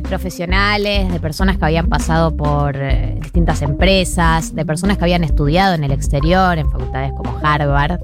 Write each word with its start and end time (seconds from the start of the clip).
profesionales, 0.00 1.12
de 1.12 1.20
personas 1.20 1.58
que 1.58 1.64
habían 1.66 1.88
pasado 1.88 2.34
por 2.34 2.76
eh, 2.76 3.18
distintas 3.20 3.60
empresas, 3.60 4.54
de 4.54 4.64
personas 4.64 4.96
que 4.96 5.04
habían 5.04 5.24
estudiado 5.24 5.74
en 5.74 5.84
el 5.84 5.92
exterior, 5.92 6.56
en 6.56 6.70
facultades 6.70 7.12
como 7.16 7.38
Harvard. 7.42 8.00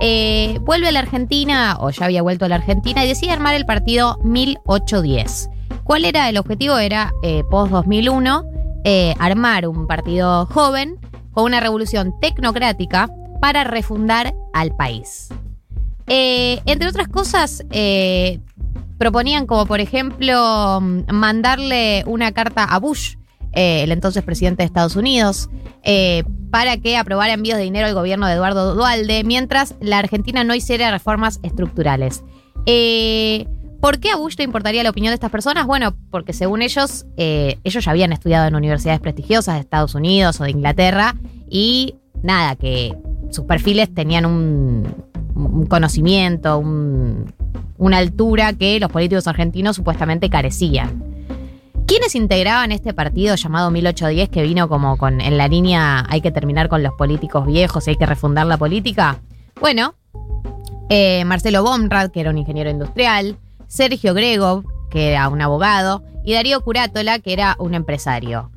Eh, 0.00 0.60
vuelve 0.62 0.88
a 0.88 0.92
la 0.92 1.00
Argentina, 1.00 1.76
o 1.80 1.90
ya 1.90 2.04
había 2.04 2.22
vuelto 2.22 2.44
a 2.44 2.48
la 2.48 2.54
Argentina, 2.56 3.04
y 3.04 3.08
decide 3.08 3.32
armar 3.32 3.54
el 3.54 3.66
partido 3.66 4.18
1810. 4.22 5.50
¿Cuál 5.82 6.04
era 6.04 6.28
el 6.28 6.38
objetivo? 6.38 6.78
Era, 6.78 7.12
eh, 7.22 7.42
post-2001, 7.50 8.44
eh, 8.84 9.14
armar 9.18 9.66
un 9.66 9.86
partido 9.88 10.46
joven 10.46 10.98
con 11.32 11.44
una 11.44 11.58
revolución 11.58 12.14
tecnocrática 12.20 13.08
para 13.40 13.64
refundar 13.64 14.34
al 14.52 14.74
país. 14.76 15.28
Entre 16.10 16.88
otras 16.88 17.08
cosas, 17.08 17.62
proponían 18.98 19.46
como 19.46 19.66
por 19.66 19.80
ejemplo 19.80 20.80
mandarle 21.12 22.02
una 22.06 22.32
carta 22.32 22.64
a 22.64 22.78
Bush, 22.78 23.14
eh, 23.52 23.82
el 23.84 23.92
entonces 23.92 24.22
presidente 24.22 24.62
de 24.62 24.66
Estados 24.66 24.96
Unidos, 24.96 25.48
eh, 25.82 26.24
para 26.50 26.76
que 26.78 26.96
aprobara 26.96 27.32
envíos 27.32 27.58
de 27.58 27.64
dinero 27.64 27.86
al 27.86 27.94
gobierno 27.94 28.26
de 28.26 28.34
Eduardo 28.34 28.74
Dualde, 28.74 29.24
mientras 29.24 29.74
la 29.80 29.98
Argentina 29.98 30.44
no 30.44 30.54
hiciera 30.54 30.90
reformas 30.90 31.40
estructurales. 31.42 32.24
Eh, 32.66 33.46
¿Por 33.80 34.00
qué 34.00 34.10
a 34.10 34.16
Bush 34.16 34.34
le 34.36 34.44
importaría 34.44 34.82
la 34.82 34.90
opinión 34.90 35.12
de 35.12 35.14
estas 35.14 35.30
personas? 35.30 35.64
Bueno, 35.66 35.94
porque 36.10 36.32
según 36.32 36.62
ellos, 36.62 37.06
ellos 37.16 37.84
ya 37.84 37.90
habían 37.92 38.12
estudiado 38.12 38.48
en 38.48 38.56
universidades 38.56 38.98
prestigiosas 39.00 39.54
de 39.54 39.60
Estados 39.60 39.94
Unidos 39.94 40.40
o 40.40 40.44
de 40.44 40.50
Inglaterra 40.50 41.14
y 41.48 41.94
nada, 42.22 42.56
que 42.56 42.96
sus 43.30 43.44
perfiles 43.44 43.94
tenían 43.94 44.26
un, 44.26 44.94
un 45.36 45.66
conocimiento, 45.66 46.58
un- 46.58 47.32
una 47.78 47.98
altura 47.98 48.52
que 48.52 48.78
los 48.78 48.90
políticos 48.90 49.26
argentinos 49.26 49.76
supuestamente 49.76 50.28
carecían. 50.28 51.02
¿Quiénes 51.86 52.14
integraban 52.14 52.70
este 52.70 52.92
partido 52.92 53.34
llamado 53.34 53.70
1810 53.70 54.28
que 54.28 54.42
vino 54.42 54.68
como 54.68 54.98
con 54.98 55.22
en 55.22 55.38
la 55.38 55.48
línea 55.48 56.04
hay 56.10 56.20
que 56.20 56.30
terminar 56.30 56.68
con 56.68 56.82
los 56.82 56.92
políticos 56.92 57.46
viejos 57.46 57.86
y 57.86 57.90
hay 57.90 57.96
que 57.96 58.04
refundar 58.04 58.46
la 58.46 58.58
política? 58.58 59.20
Bueno, 59.58 59.94
eh, 60.90 61.24
Marcelo 61.24 61.62
Bomrad, 61.62 62.10
que 62.10 62.20
era 62.20 62.30
un 62.30 62.36
ingeniero 62.36 62.68
industrial, 62.68 63.38
Sergio 63.68 64.12
Gregov, 64.12 64.64
que 64.90 65.10
era 65.12 65.28
un 65.28 65.40
abogado, 65.40 66.02
y 66.24 66.34
Darío 66.34 66.60
Curátola, 66.62 67.20
que 67.20 67.32
era 67.32 67.56
un 67.58 67.74
empresario. 67.74 68.50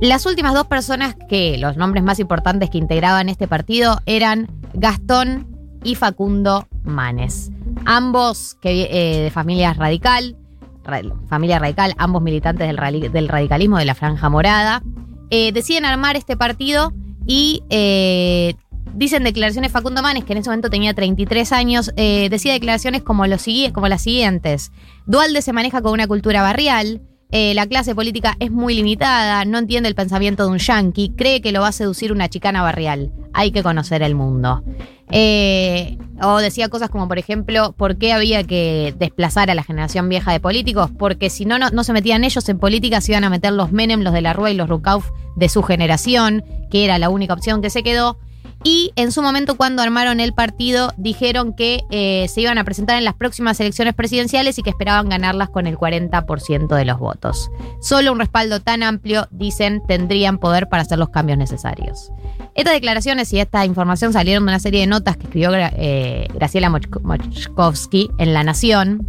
Las 0.00 0.24
últimas 0.24 0.54
dos 0.54 0.66
personas 0.66 1.14
que, 1.28 1.58
los 1.58 1.76
nombres 1.76 2.02
más 2.02 2.20
importantes 2.20 2.70
que 2.70 2.78
integraban 2.78 3.28
este 3.28 3.46
partido 3.46 4.00
eran 4.06 4.48
Gastón 4.72 5.46
y 5.84 5.94
Facundo 5.94 6.66
Manes. 6.84 7.50
Ambos 7.84 8.56
que, 8.60 8.88
eh, 8.90 9.20
de 9.22 9.30
familia 9.30 9.72
radical, 9.74 10.36
ra- 10.84 11.02
familia 11.28 11.58
radical, 11.58 11.94
ambos 11.98 12.22
militantes 12.22 12.66
del, 12.68 13.28
radicalismo 13.28 13.78
de 13.78 13.84
la 13.84 13.94
Franja 13.94 14.28
Morada, 14.28 14.82
eh, 15.30 15.52
deciden 15.52 15.84
armar 15.84 16.16
este 16.16 16.36
partido 16.36 16.92
y 17.26 17.62
eh, 17.70 18.54
dicen 18.94 19.22
declaraciones 19.22 19.70
Facundo 19.72 20.02
Manes, 20.02 20.24
que 20.24 20.32
en 20.32 20.38
ese 20.38 20.50
momento 20.50 20.70
tenía 20.70 20.94
33 20.94 21.52
años, 21.52 21.92
decía 21.96 22.52
declaraciones 22.52 23.02
como, 23.02 23.26
los 23.26 23.46
como 23.72 23.88
las 23.88 24.02
siguientes. 24.02 24.72
Dualde 25.06 25.42
se 25.42 25.52
maneja 25.52 25.80
con 25.82 25.92
una 25.92 26.06
cultura 26.08 26.42
barrial, 26.42 27.00
eh, 27.32 27.54
la 27.54 27.66
clase 27.66 27.94
política 27.94 28.36
es 28.40 28.50
muy 28.50 28.74
limitada, 28.74 29.44
no 29.44 29.58
entiende 29.58 29.88
el 29.88 29.94
pensamiento 29.94 30.44
de 30.44 30.50
un 30.50 30.58
yanqui, 30.58 31.10
cree 31.16 31.40
que 31.40 31.52
lo 31.52 31.60
va 31.60 31.68
a 31.68 31.72
seducir 31.72 32.12
una 32.12 32.28
chicana 32.28 32.62
barrial. 32.62 33.12
Hay 33.32 33.52
que 33.52 33.62
conocer 33.62 34.02
el 34.02 34.14
mundo. 34.16 34.64
Eh, 35.12 35.96
o 36.22 36.38
decía 36.38 36.68
cosas 36.68 36.90
como, 36.90 37.08
por 37.08 37.18
ejemplo, 37.18 37.72
¿por 37.76 37.98
qué 37.98 38.12
había 38.12 38.44
que 38.44 38.94
desplazar 38.98 39.50
a 39.50 39.54
la 39.54 39.62
generación 39.62 40.08
vieja 40.08 40.32
de 40.32 40.40
políticos? 40.40 40.90
Porque 40.98 41.30
si 41.30 41.44
no, 41.44 41.58
no, 41.58 41.70
no 41.70 41.84
se 41.84 41.92
metían 41.92 42.24
ellos 42.24 42.48
en 42.48 42.58
política, 42.58 43.00
se 43.00 43.12
iban 43.12 43.24
a 43.24 43.30
meter 43.30 43.52
los 43.52 43.72
Menem, 43.72 44.02
los 44.02 44.12
de 44.12 44.22
la 44.22 44.32
Rúa 44.32 44.50
y 44.50 44.54
los 44.54 44.68
Rukauf 44.68 45.10
de 45.36 45.48
su 45.48 45.62
generación, 45.62 46.44
que 46.70 46.84
era 46.84 46.98
la 46.98 47.10
única 47.10 47.34
opción 47.34 47.62
que 47.62 47.70
se 47.70 47.82
quedó. 47.82 48.18
Y 48.62 48.92
en 48.96 49.10
su 49.10 49.22
momento, 49.22 49.56
cuando 49.56 49.80
armaron 49.82 50.20
el 50.20 50.34
partido, 50.34 50.92
dijeron 50.98 51.54
que 51.54 51.82
eh, 51.90 52.26
se 52.28 52.42
iban 52.42 52.58
a 52.58 52.64
presentar 52.64 52.98
en 52.98 53.04
las 53.04 53.14
próximas 53.14 53.58
elecciones 53.58 53.94
presidenciales 53.94 54.58
y 54.58 54.62
que 54.62 54.68
esperaban 54.70 55.08
ganarlas 55.08 55.48
con 55.48 55.66
el 55.66 55.78
40% 55.78 56.74
de 56.76 56.84
los 56.84 56.98
votos. 56.98 57.50
Solo 57.80 58.12
un 58.12 58.18
respaldo 58.18 58.60
tan 58.60 58.82
amplio, 58.82 59.26
dicen, 59.30 59.82
tendrían 59.88 60.36
poder 60.38 60.68
para 60.68 60.82
hacer 60.82 60.98
los 60.98 61.08
cambios 61.08 61.38
necesarios. 61.38 62.12
Estas 62.54 62.74
declaraciones 62.74 63.32
y 63.32 63.40
esta 63.40 63.64
información 63.64 64.12
salieron 64.12 64.44
de 64.44 64.50
una 64.50 64.58
serie 64.58 64.80
de 64.80 64.86
notas 64.88 65.16
que 65.16 65.24
escribió 65.24 65.50
eh, 65.54 66.28
Graciela 66.34 66.68
Mochko- 66.68 67.00
Mochkovsky 67.02 68.10
en 68.18 68.34
La 68.34 68.44
Nación 68.44 69.06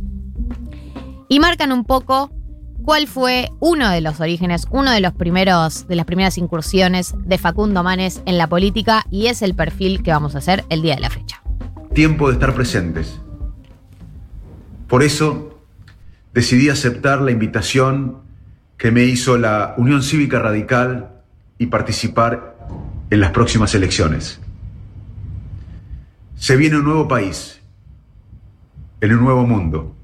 y 1.27 1.39
marcan 1.39 1.71
un 1.73 1.83
poco 1.83 2.31
cuál 2.83 3.07
fue 3.07 3.49
uno 3.59 3.89
de 3.89 4.01
los 4.01 4.19
orígenes, 4.19 4.67
uno 4.71 4.91
de 4.91 5.01
los 5.01 5.13
primeros, 5.13 5.87
de 5.87 5.95
las 5.95 6.05
primeras 6.05 6.37
incursiones 6.37 7.13
de 7.25 7.37
Facundo 7.37 7.83
Manes 7.83 8.21
en 8.25 8.37
la 8.37 8.47
política 8.47 9.05
y 9.09 9.27
es 9.27 9.41
el 9.41 9.55
perfil 9.55 10.03
que 10.03 10.11
vamos 10.11 10.35
a 10.35 10.39
hacer 10.39 10.65
el 10.69 10.81
día 10.81 10.95
de 10.95 11.01
la 11.01 11.09
fecha. 11.09 11.41
tiempo 11.93 12.27
de 12.27 12.33
estar 12.33 12.53
presentes. 12.53 13.19
Por 14.87 15.03
eso 15.03 15.61
decidí 16.33 16.69
aceptar 16.69 17.21
la 17.21 17.31
invitación 17.31 18.19
que 18.77 18.91
me 18.91 19.03
hizo 19.03 19.37
la 19.37 19.73
Unión 19.77 20.01
Cívica 20.01 20.39
Radical 20.39 21.11
y 21.57 21.67
participar 21.67 22.57
en 23.09 23.19
las 23.19 23.31
próximas 23.31 23.75
elecciones. 23.75 24.39
Se 26.35 26.55
viene 26.55 26.77
un 26.77 26.85
nuevo 26.85 27.07
país, 27.07 27.61
en 29.01 29.13
un 29.13 29.19
nuevo 29.19 29.45
mundo, 29.45 29.95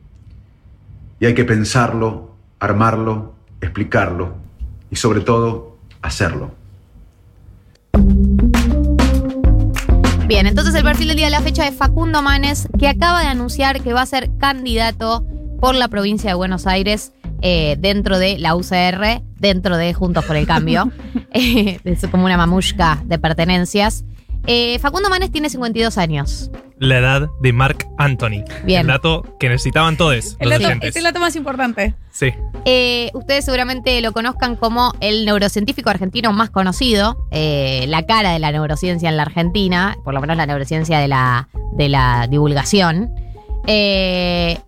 y 1.19 1.25
hay 1.25 1.33
que 1.33 1.45
pensarlo, 1.45 2.26
armarlo, 2.59 3.33
explicarlo 3.61 4.35
y 4.89 4.95
sobre 4.95 5.21
todo 5.21 5.77
hacerlo. 6.01 6.51
Bien, 10.27 10.45
entonces 10.45 10.75
el 10.75 10.83
perfil 10.83 11.07
del 11.07 11.17
día 11.17 11.27
de 11.27 11.31
la 11.31 11.41
fecha 11.41 11.67
es 11.67 11.75
Facundo 11.75 12.21
Manes, 12.21 12.67
que 12.77 12.89
acaba 12.89 13.21
de 13.21 13.27
anunciar 13.27 13.81
que 13.81 13.93
va 13.93 14.01
a 14.01 14.05
ser 14.05 14.29
candidato 14.37 15.25
por 15.59 15.73
la 15.73 15.87
provincia 15.87 16.29
de 16.29 16.33
Buenos 16.35 16.67
Aires 16.67 17.13
eh, 17.41 17.77
dentro 17.79 18.19
de 18.19 18.37
la 18.37 18.55
UCR, 18.55 19.21
dentro 19.39 19.77
de 19.77 19.93
Juntos 19.93 20.25
por 20.25 20.35
el 20.35 20.45
Cambio. 20.45 20.91
Eh, 21.39 21.79
es 21.83 22.07
como 22.07 22.25
una 22.25 22.37
mamushka 22.37 23.03
de 23.05 23.19
pertenencias. 23.19 24.05
Eh, 24.47 24.79
Facundo 24.79 25.09
Manes 25.09 25.31
tiene 25.31 25.49
52 25.49 25.97
años. 25.97 26.49
La 26.79 26.99
edad 26.99 27.29
de 27.41 27.53
Mark 27.53 27.87
Anthony. 27.97 28.43
Bien. 28.63 28.81
El 28.81 28.87
dato 28.87 29.23
que 29.39 29.49
necesitaban 29.49 29.97
todos 29.97 30.37
El 30.39 30.49
los 30.49 30.59
dato, 30.59 30.85
es 30.85 30.95
el 30.95 31.03
dato 31.03 31.19
más 31.19 31.35
importante. 31.35 31.95
Sí. 32.11 32.33
Eh, 32.65 33.09
ustedes 33.13 33.45
seguramente 33.45 33.99
lo 34.01 34.11
conozcan 34.11 34.55
como 34.55 34.93
el 34.99 35.25
neurocientífico 35.25 35.89
argentino 35.89 36.31
más 36.33 36.49
conocido, 36.49 37.27
eh, 37.31 37.85
la 37.87 38.05
cara 38.05 38.31
de 38.31 38.39
la 38.39 38.51
neurociencia 38.51 39.09
en 39.09 39.17
la 39.17 39.23
Argentina, 39.23 39.97
por 40.03 40.13
lo 40.13 40.21
menos 40.21 40.37
la 40.37 40.45
neurociencia 40.45 40.99
de 40.99 41.07
la, 41.07 41.49
de 41.73 41.89
la 41.89 42.27
divulgación. 42.29 43.11
Eh, 43.65 44.59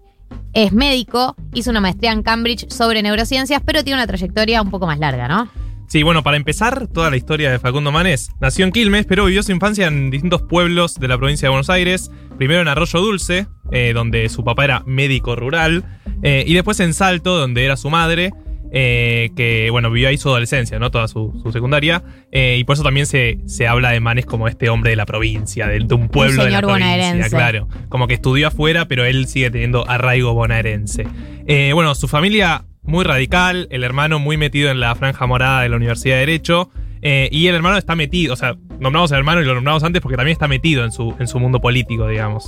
es 0.53 0.73
médico, 0.73 1.35
hizo 1.53 1.69
una 1.69 1.79
maestría 1.79 2.11
en 2.11 2.23
Cambridge 2.23 2.69
sobre 2.69 3.03
neurociencias, 3.03 3.61
pero 3.63 3.83
tiene 3.83 3.99
una 3.99 4.07
trayectoria 4.07 4.61
un 4.61 4.71
poco 4.71 4.87
más 4.87 4.97
larga, 4.97 5.27
¿no? 5.27 5.47
Sí, 5.89 6.03
bueno, 6.03 6.21
para 6.21 6.37
empezar, 6.37 6.87
toda 6.87 7.09
la 7.09 7.17
historia 7.17 7.49
de 7.51 7.57
Facundo 7.57 7.91
Manes. 7.91 8.29
Nació 8.39 8.63
en 8.65 8.71
Quilmes, 8.71 9.07
pero 9.07 9.25
vivió 9.25 9.41
su 9.41 9.51
infancia 9.51 9.87
en 9.87 10.11
distintos 10.11 10.43
pueblos 10.43 10.99
de 10.99 11.07
la 11.07 11.17
provincia 11.17 11.47
de 11.47 11.49
Buenos 11.49 11.69
Aires. 11.71 12.11
Primero 12.37 12.61
en 12.61 12.67
Arroyo 12.67 12.99
Dulce, 12.99 13.47
eh, 13.71 13.91
donde 13.95 14.29
su 14.29 14.43
papá 14.43 14.65
era 14.65 14.83
médico 14.85 15.35
rural. 15.35 15.83
eh, 16.21 16.43
y 16.45 16.53
después 16.53 16.79
en 16.79 16.93
Salto, 16.93 17.37
donde 17.39 17.65
era 17.65 17.75
su 17.75 17.89
madre, 17.89 18.31
eh, 18.71 19.31
que, 19.35 19.69
bueno, 19.71 19.89
vivió 19.89 20.09
ahí 20.09 20.17
su 20.19 20.29
adolescencia, 20.29 20.77
¿no? 20.77 20.91
Toda 20.91 21.07
su, 21.07 21.33
su 21.41 21.51
secundaria. 21.51 22.03
eh, 22.31 22.57
y 22.59 22.63
por 22.65 22.75
eso 22.75 22.83
también 22.83 23.07
se, 23.07 23.39
se 23.47 23.67
habla 23.67 23.89
de 23.89 23.99
Manes 23.99 24.27
como 24.27 24.47
este 24.47 24.69
hombre 24.69 24.91
de 24.91 24.95
la 24.95 25.07
provincia, 25.07 25.65
de, 25.67 25.79
de 25.79 25.95
un 25.95 26.07
pueblo 26.07 26.43
de 26.45 26.51
la 26.51 26.59
provincia. 26.61 26.85
bonaerense. 26.95 27.29
Claro, 27.31 27.67
como 27.89 28.05
que 28.05 28.13
estudió 28.13 28.49
afuera, 28.49 28.87
pero 28.87 29.05
él 29.05 29.25
sigue 29.25 29.49
teniendo 29.49 29.89
arraigo 29.89 30.35
bonaerense. 30.35 31.07
Eh, 31.47 31.71
bueno, 31.73 31.95
su 31.95 32.07
familia 32.07 32.65
muy 32.83 33.03
radical, 33.03 33.67
el 33.71 33.83
hermano 33.83 34.19
muy 34.19 34.37
metido 34.37 34.69
en 34.71 34.79
la 34.79 34.95
franja 34.95 35.25
morada 35.27 35.61
de 35.61 35.69
la 35.69 35.75
Universidad 35.75 36.15
de 36.15 36.19
Derecho. 36.21 36.69
eh, 37.01 37.29
y 37.31 37.47
el 37.47 37.55
hermano 37.55 37.77
está 37.77 37.95
metido, 37.95 38.33
o 38.33 38.35
sea, 38.35 38.55
nombramos 38.79 39.11
al 39.11 39.19
hermano 39.19 39.41
y 39.41 39.45
lo 39.45 39.53
nombramos 39.55 39.83
antes 39.83 40.01
porque 40.01 40.17
también 40.17 40.33
está 40.33 40.47
metido 40.47 40.83
en 40.83 40.91
su, 40.91 41.15
en 41.19 41.27
su 41.27 41.39
mundo 41.39 41.59
político, 41.61 42.07
digamos. 42.07 42.45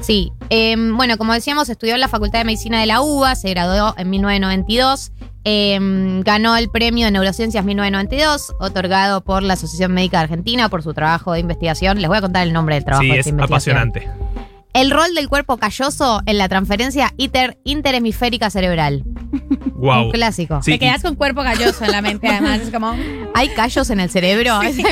Sí, 0.00 0.32
eh, 0.48 0.76
bueno, 0.78 1.18
como 1.18 1.32
decíamos, 1.34 1.68
estudió 1.68 1.94
en 1.94 2.00
la 2.00 2.08
Facultad 2.08 2.38
de 2.38 2.44
Medicina 2.44 2.80
de 2.80 2.86
la 2.86 3.00
UBA, 3.00 3.34
se 3.34 3.50
graduó 3.50 3.94
en 3.98 4.08
1992, 4.08 5.12
eh, 5.44 5.78
ganó 6.24 6.56
el 6.56 6.68
premio 6.70 7.06
de 7.06 7.10
Neurociencias 7.12 7.64
1992, 7.64 8.54
otorgado 8.60 9.22
por 9.22 9.42
la 9.42 9.54
Asociación 9.54 9.92
Médica 9.92 10.18
de 10.18 10.24
Argentina 10.24 10.68
por 10.68 10.82
su 10.82 10.94
trabajo 10.94 11.32
de 11.32 11.40
investigación. 11.40 12.00
Les 12.00 12.08
voy 12.08 12.18
a 12.18 12.20
contar 12.20 12.46
el 12.46 12.52
nombre 12.52 12.76
del 12.76 12.84
trabajo 12.84 13.02
sí, 13.02 13.08
de 13.08 13.14
es 13.14 13.26
esta 13.26 13.30
investigación. 13.30 13.76
apasionante. 13.78 14.39
El 14.72 14.90
rol 14.90 15.14
del 15.14 15.28
cuerpo 15.28 15.56
calloso 15.56 16.20
en 16.26 16.38
la 16.38 16.48
transferencia 16.48 17.12
inter- 17.16 17.58
interhemisférica 17.64 18.50
cerebral. 18.50 19.02
Wow. 19.74 20.06
Un 20.06 20.10
clásico. 20.12 20.62
Sí, 20.62 20.72
Te 20.72 20.78
quedas 20.78 21.00
y- 21.00 21.02
con 21.02 21.16
cuerpo 21.16 21.42
calloso 21.42 21.84
en 21.84 21.92
la 21.92 22.02
mente, 22.02 22.28
además. 22.30 22.60
Es 22.60 22.70
como. 22.70 22.94
¿Hay 23.34 23.48
callos 23.50 23.90
en 23.90 24.00
el 24.00 24.10
cerebro? 24.10 24.60
Esa, 24.62 24.82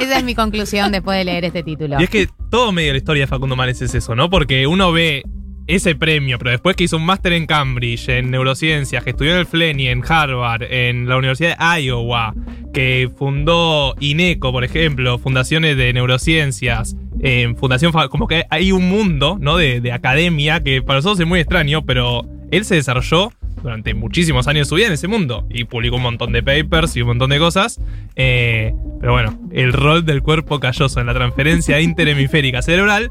esa 0.00 0.18
es 0.18 0.24
mi 0.24 0.34
conclusión 0.34 0.90
después 0.92 1.18
de 1.18 1.24
leer 1.24 1.44
este 1.44 1.62
título. 1.62 2.00
Y 2.00 2.04
es 2.04 2.10
que 2.10 2.28
todo 2.50 2.72
medio 2.72 2.88
de 2.88 2.92
la 2.94 2.98
historia 2.98 3.22
de 3.24 3.26
Facundo 3.28 3.54
Manes 3.56 3.80
es 3.82 3.94
eso, 3.94 4.14
¿no? 4.14 4.28
Porque 4.30 4.66
uno 4.66 4.90
ve 4.92 5.22
ese 5.66 5.94
premio, 5.94 6.38
pero 6.38 6.50
después 6.50 6.76
que 6.76 6.84
hizo 6.84 6.96
un 6.96 7.04
máster 7.04 7.34
en 7.34 7.46
Cambridge, 7.46 8.08
en 8.08 8.30
neurociencias, 8.30 9.04
que 9.04 9.10
estudió 9.10 9.32
en 9.32 9.38
el 9.40 9.46
FLENI, 9.46 9.88
en 9.88 10.02
Harvard, 10.08 10.62
en 10.62 11.06
la 11.08 11.18
Universidad 11.18 11.58
de 11.58 11.82
Iowa, 11.84 12.32
que 12.72 13.10
fundó 13.18 13.94
INECO, 14.00 14.50
por 14.50 14.64
ejemplo, 14.64 15.18
fundaciones 15.18 15.76
de 15.76 15.92
neurociencias, 15.92 16.96
en 17.20 17.56
Fundación, 17.56 17.92
como 18.10 18.26
que 18.26 18.44
hay 18.50 18.72
un 18.72 18.88
mundo, 18.88 19.38
¿no? 19.40 19.56
De, 19.56 19.80
de 19.80 19.92
academia 19.92 20.62
que 20.62 20.82
para 20.82 20.98
nosotros 20.98 21.20
es 21.20 21.26
muy 21.26 21.40
extraño, 21.40 21.84
pero 21.84 22.24
él 22.50 22.64
se 22.64 22.76
desarrolló 22.76 23.32
durante 23.62 23.94
muchísimos 23.94 24.46
años 24.46 24.66
de 24.66 24.68
su 24.68 24.74
vida 24.76 24.86
en 24.86 24.92
ese 24.92 25.08
mundo 25.08 25.46
y 25.50 25.64
publicó 25.64 25.96
un 25.96 26.02
montón 26.02 26.32
de 26.32 26.42
papers 26.42 26.96
y 26.96 27.02
un 27.02 27.08
montón 27.08 27.30
de 27.30 27.38
cosas. 27.38 27.80
Eh, 28.16 28.72
pero 29.00 29.12
bueno, 29.12 29.38
el 29.52 29.72
rol 29.72 30.04
del 30.04 30.22
cuerpo 30.22 30.60
calloso 30.60 31.00
en 31.00 31.06
la 31.06 31.14
transferencia 31.14 31.80
interhemisférica 31.80 32.62
cerebral 32.62 33.10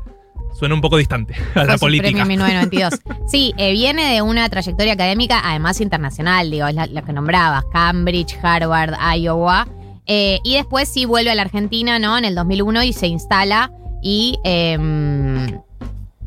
suena 0.57 0.73
un 0.73 0.81
poco 0.81 0.97
distante 0.97 1.35
a 1.55 1.65
la 1.65 1.77
Fue 1.77 1.87
política. 1.87 2.07
premio 2.09 2.21
en 2.23 2.27
1992. 2.29 2.99
Sí, 3.27 3.53
eh, 3.57 3.73
viene 3.73 4.13
de 4.13 4.21
una 4.21 4.47
trayectoria 4.47 4.93
académica, 4.93 5.41
además 5.43 5.81
internacional, 5.81 6.49
digo, 6.49 6.65
es 6.67 6.75
la, 6.75 6.85
la 6.87 7.01
que 7.01 7.11
nombrabas, 7.11 7.65
Cambridge, 7.73 8.37
Harvard, 8.41 8.93
Iowa. 9.17 9.67
Eh, 10.05 10.39
y 10.45 10.55
después 10.55 10.87
sí 10.87 11.03
vuelve 11.03 11.31
a 11.31 11.35
la 11.35 11.41
Argentina, 11.41 11.99
¿no? 11.99 12.17
En 12.17 12.23
el 12.23 12.35
2001 12.35 12.83
y 12.83 12.93
se 12.93 13.07
instala 13.07 13.69
y, 14.01 14.39
eh, 14.43 14.77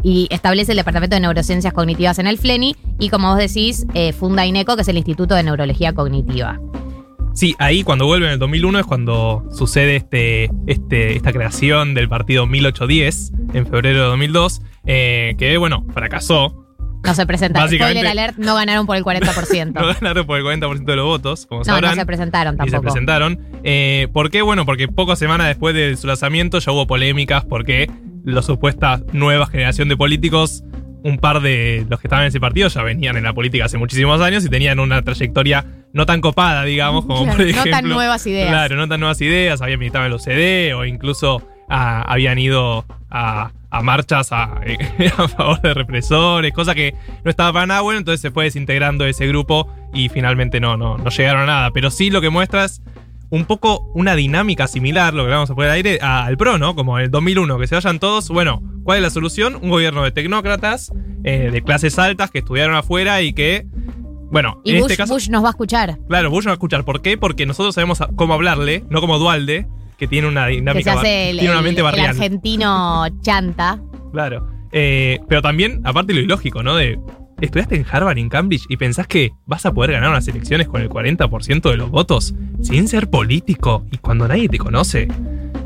y 0.02 0.28
establece 0.30 0.72
el 0.72 0.78
Departamento 0.78 1.16
de 1.16 1.20
Neurociencias 1.20 1.72
Cognitivas 1.72 2.18
en 2.18 2.26
el 2.26 2.38
FLENI. 2.38 2.76
Y 2.98 3.08
como 3.10 3.28
vos 3.28 3.38
decís, 3.38 3.86
eh, 3.94 4.12
funda 4.12 4.46
INECO, 4.46 4.76
que 4.76 4.82
es 4.82 4.88
el 4.88 4.96
Instituto 4.96 5.34
de 5.34 5.42
Neurología 5.42 5.92
Cognitiva. 5.92 6.58
Sí, 7.34 7.54
ahí 7.58 7.84
cuando 7.84 8.06
vuelve 8.06 8.26
en 8.26 8.32
el 8.32 8.38
2001 8.38 8.80
es 8.80 8.86
cuando 8.86 9.44
sucede 9.52 9.96
este, 9.96 10.50
este, 10.66 11.16
esta 11.16 11.32
creación 11.32 11.94
del 11.94 12.08
partido 12.08 12.46
1810 12.46 13.32
en 13.54 13.66
febrero 13.66 14.00
de 14.00 14.06
2002, 14.06 14.62
eh, 14.86 15.34
que 15.38 15.56
bueno, 15.56 15.86
fracasó. 15.92 16.59
No 17.02 17.14
se 17.14 17.26
presentaron. 17.26 17.68
Spoiler 17.70 18.06
alert, 18.06 18.36
no 18.38 18.54
ganaron 18.54 18.86
por 18.86 18.96
el 18.96 19.04
40%. 19.04 19.72
No 19.80 19.86
ganaron 19.94 20.26
por 20.26 20.38
el 20.38 20.44
40% 20.44 20.84
de 20.84 20.96
los 20.96 21.04
votos, 21.06 21.46
como 21.46 21.60
No, 21.60 21.64
sabrán. 21.64 21.92
no 21.92 21.96
se 21.96 22.06
presentaron 22.06 22.54
y 22.54 22.56
se 22.56 22.58
tampoco. 22.58 22.82
presentaron. 22.82 23.38
Eh, 23.64 24.08
¿Por 24.12 24.30
qué? 24.30 24.42
Bueno, 24.42 24.66
porque 24.66 24.86
pocas 24.88 25.18
semanas 25.18 25.46
después 25.48 25.74
de 25.74 25.96
su 25.96 26.06
lanzamiento 26.06 26.58
ya 26.58 26.72
hubo 26.72 26.86
polémicas 26.86 27.44
porque 27.44 27.90
la 28.24 28.42
supuesta 28.42 29.00
nueva 29.12 29.46
generación 29.46 29.88
de 29.88 29.96
políticos, 29.96 30.62
un 31.02 31.16
par 31.18 31.40
de 31.40 31.86
los 31.88 31.98
que 32.00 32.06
estaban 32.08 32.24
en 32.24 32.28
ese 32.28 32.40
partido 32.40 32.68
ya 32.68 32.82
venían 32.82 33.16
en 33.16 33.24
la 33.24 33.32
política 33.32 33.64
hace 33.64 33.78
muchísimos 33.78 34.20
años 34.20 34.44
y 34.44 34.50
tenían 34.50 34.78
una 34.80 35.00
trayectoria 35.02 35.64
no 35.94 36.04
tan 36.06 36.20
copada, 36.20 36.64
digamos, 36.64 37.06
como 37.06 37.22
Claro, 37.24 37.38
por 37.38 37.46
no 37.46 37.54
tan 37.62 37.68
ejemplo. 37.72 37.94
nuevas 37.94 38.26
ideas. 38.26 38.48
Claro, 38.50 38.76
no 38.76 38.86
tan 38.88 39.00
nuevas 39.00 39.20
ideas, 39.22 39.62
habían 39.62 39.78
militado 39.78 40.04
en 40.04 40.10
los 40.10 40.22
CD 40.22 40.74
o 40.74 40.84
incluso 40.84 41.42
ah, 41.70 42.02
habían 42.06 42.38
ido 42.38 42.84
a, 43.10 43.50
a 43.70 43.82
marchas 43.82 44.32
a, 44.32 44.60
a 45.18 45.28
favor 45.28 45.60
de 45.62 45.74
represores, 45.74 46.52
cosa 46.52 46.74
que 46.74 46.94
no 47.24 47.30
estaba 47.30 47.52
para 47.52 47.66
nada 47.66 47.80
bueno, 47.82 47.98
entonces 47.98 48.20
se 48.20 48.30
fue 48.30 48.44
desintegrando 48.44 49.04
ese 49.06 49.26
grupo 49.26 49.68
y 49.94 50.08
finalmente 50.08 50.60
no, 50.60 50.76
no, 50.76 50.98
no 50.98 51.10
llegaron 51.10 51.42
a 51.42 51.46
nada. 51.46 51.70
Pero 51.72 51.90
sí 51.90 52.10
lo 52.10 52.20
que 52.20 52.30
muestra 52.30 52.64
es 52.64 52.82
un 53.30 53.44
poco 53.44 53.88
una 53.94 54.16
dinámica 54.16 54.66
similar, 54.66 55.14
lo 55.14 55.24
que 55.24 55.30
vamos 55.30 55.48
a 55.50 55.54
poner 55.54 55.70
al 55.70 55.76
aire, 55.76 55.98
a- 56.02 56.24
al 56.24 56.36
PRO, 56.36 56.58
¿no? 56.58 56.74
Como 56.74 56.98
en 56.98 57.04
el 57.04 57.10
2001, 57.12 57.58
que 57.58 57.66
se 57.68 57.76
vayan 57.76 58.00
todos. 58.00 58.28
Bueno, 58.28 58.60
¿cuál 58.82 58.98
es 58.98 59.02
la 59.04 59.10
solución? 59.10 59.56
Un 59.62 59.70
gobierno 59.70 60.02
de 60.02 60.10
tecnócratas, 60.10 60.92
eh, 61.22 61.50
de 61.52 61.62
clases 61.62 61.96
altas, 62.00 62.32
que 62.32 62.40
estudiaron 62.40 62.74
afuera 62.74 63.22
y 63.22 63.32
que, 63.32 63.66
bueno, 64.32 64.60
Y 64.64 64.70
en 64.72 64.76
Bush, 64.80 64.90
este 64.90 64.96
caso... 64.96 65.14
Bush 65.14 65.28
nos 65.30 65.44
va 65.44 65.48
a 65.48 65.50
escuchar. 65.50 65.98
Claro, 66.08 66.28
Bush 66.30 66.44
no 66.44 66.48
va 66.48 66.54
a 66.54 66.54
escuchar. 66.54 66.84
¿Por 66.84 67.02
qué? 67.02 67.16
Porque 67.16 67.46
nosotros 67.46 67.74
sabemos 67.76 68.00
cómo 68.16 68.34
hablarle, 68.34 68.82
no 68.90 69.00
como 69.00 69.18
Dualde, 69.20 69.68
que 70.00 70.08
tiene 70.08 70.26
una 70.26 70.46
Que 70.46 70.54
se 70.54 70.56
dinámica. 70.56 70.92
hace 70.94 71.30
el, 71.30 71.36
tiene 71.38 71.50
una 71.50 71.58
el- 71.60 71.64
mente 71.66 71.80
el 71.80 71.84
barrial. 71.84 72.08
argentino 72.08 73.06
chanta. 73.20 73.78
Claro. 74.12 74.48
Eh, 74.72 75.20
pero 75.28 75.42
también, 75.42 75.80
aparte 75.84 76.12
lo 76.14 76.20
ilógico, 76.20 76.62
¿no? 76.64 76.74
De. 76.74 76.98
Estudiaste 77.40 77.74
en 77.76 77.86
Harvard 77.90 78.18
y 78.18 78.20
en 78.20 78.28
Cambridge 78.28 78.64
y 78.68 78.76
pensás 78.76 79.06
que 79.06 79.30
vas 79.46 79.64
a 79.64 79.72
poder 79.72 79.92
ganar 79.92 80.10
unas 80.10 80.28
elecciones 80.28 80.68
con 80.68 80.82
el 80.82 80.90
40% 80.90 81.70
de 81.70 81.76
los 81.78 81.90
votos 81.90 82.34
sin 82.60 82.86
ser 82.86 83.08
político 83.08 83.86
y 83.90 83.96
cuando 83.96 84.28
nadie 84.28 84.46
te 84.48 84.58
conoce. 84.58 85.08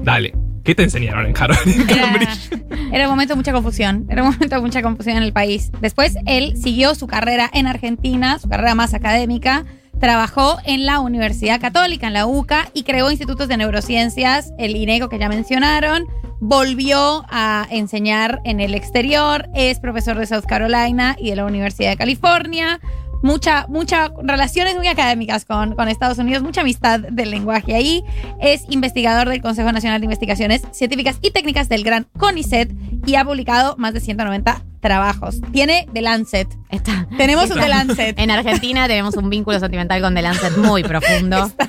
Dale, 0.05 0.35
¿qué 0.63 0.77
te 0.77 0.85
enseñaron 0.85 1.27
en 1.27 1.35
Harvard 1.37 1.67
y 1.67 1.73
en 1.73 1.81
Era, 1.91 2.01
Cambridge? 2.03 2.51
era 2.93 3.05
un 3.07 3.11
momento 3.11 3.33
de 3.35 3.39
mucha 3.39 3.53
confusión. 3.53 4.07
Era 4.09 4.23
un 4.23 4.31
momento 4.31 4.55
de 4.55 4.61
mucha 4.63 4.83
confusión 4.83 5.17
en 5.17 5.25
el 5.25 5.33
país. 5.33 5.73
Después 5.81 6.17
él 6.27 6.57
siguió 6.57 6.95
su 6.95 7.09
carrera 7.09 7.51
en 7.53 7.67
Argentina, 7.67 8.39
su 8.39 8.49
carrera 8.49 8.77
más 8.77 8.95
académica. 8.95 9.65
Trabajó 10.05 10.59
en 10.67 10.85
la 10.85 11.01
Universidad 11.01 11.59
Católica, 11.59 12.09
en 12.09 12.13
la 12.13 12.27
UCA, 12.27 12.69
y 12.75 12.83
creó 12.83 13.11
institutos 13.11 13.49
de 13.49 13.57
neurociencias, 13.57 14.53
el 14.59 14.77
INECO 14.77 15.09
que 15.09 15.19
ya 15.19 15.31
mencionaron. 15.31 16.07
Volvió 16.41 17.25
a 17.31 17.67
enseñar 17.71 18.43
en 18.45 18.61
el 18.61 18.75
exterior, 18.75 19.49
es 19.55 19.81
profesor 19.81 20.19
de 20.19 20.27
South 20.27 20.45
Carolina 20.47 21.17
y 21.19 21.31
de 21.31 21.37
la 21.37 21.47
Universidad 21.47 21.89
de 21.89 21.97
California. 21.97 22.81
Mucha, 23.23 23.67
mucha 23.69 24.11
relaciones 24.23 24.77
muy 24.77 24.89
académicas 24.89 25.47
con, 25.47 25.75
con 25.75 25.89
Estados 25.89 26.19
Unidos, 26.19 26.43
mucha 26.43 26.61
amistad 26.61 27.01
del 27.01 27.31
lenguaje 27.31 27.75
ahí. 27.75 28.05
Es 28.43 28.67
investigador 28.69 29.31
del 29.31 29.41
Consejo 29.41 29.73
Nacional 29.73 30.03
de 30.03 30.05
Investigaciones 30.05 30.65
Científicas 30.73 31.17
y 31.23 31.31
Técnicas 31.31 31.71
del 31.71 31.83
Gran 31.83 32.07
CONICET 32.19 32.71
y 33.07 33.15
ha 33.15 33.25
publicado 33.25 33.75
más 33.79 33.95
de 33.95 34.01
190 34.01 34.65
trabajos. 34.85 35.37
Tiene 35.53 35.89
The 35.95 36.03
Lancet. 36.03 36.47
Está- 36.69 37.09
Tenemos 37.17 37.51
un 37.51 37.59
The 37.59 37.69
Lancet. 37.69 38.19
En 38.19 38.31
Argentina 38.31 38.87
tenemos 38.87 39.17
un 39.17 39.31
vínculo 39.31 39.59
sentimental 39.59 40.03
con 40.03 40.15
The 40.15 40.21
Lancet 40.23 40.57
muy 40.59 40.85
profundo. 40.85 41.51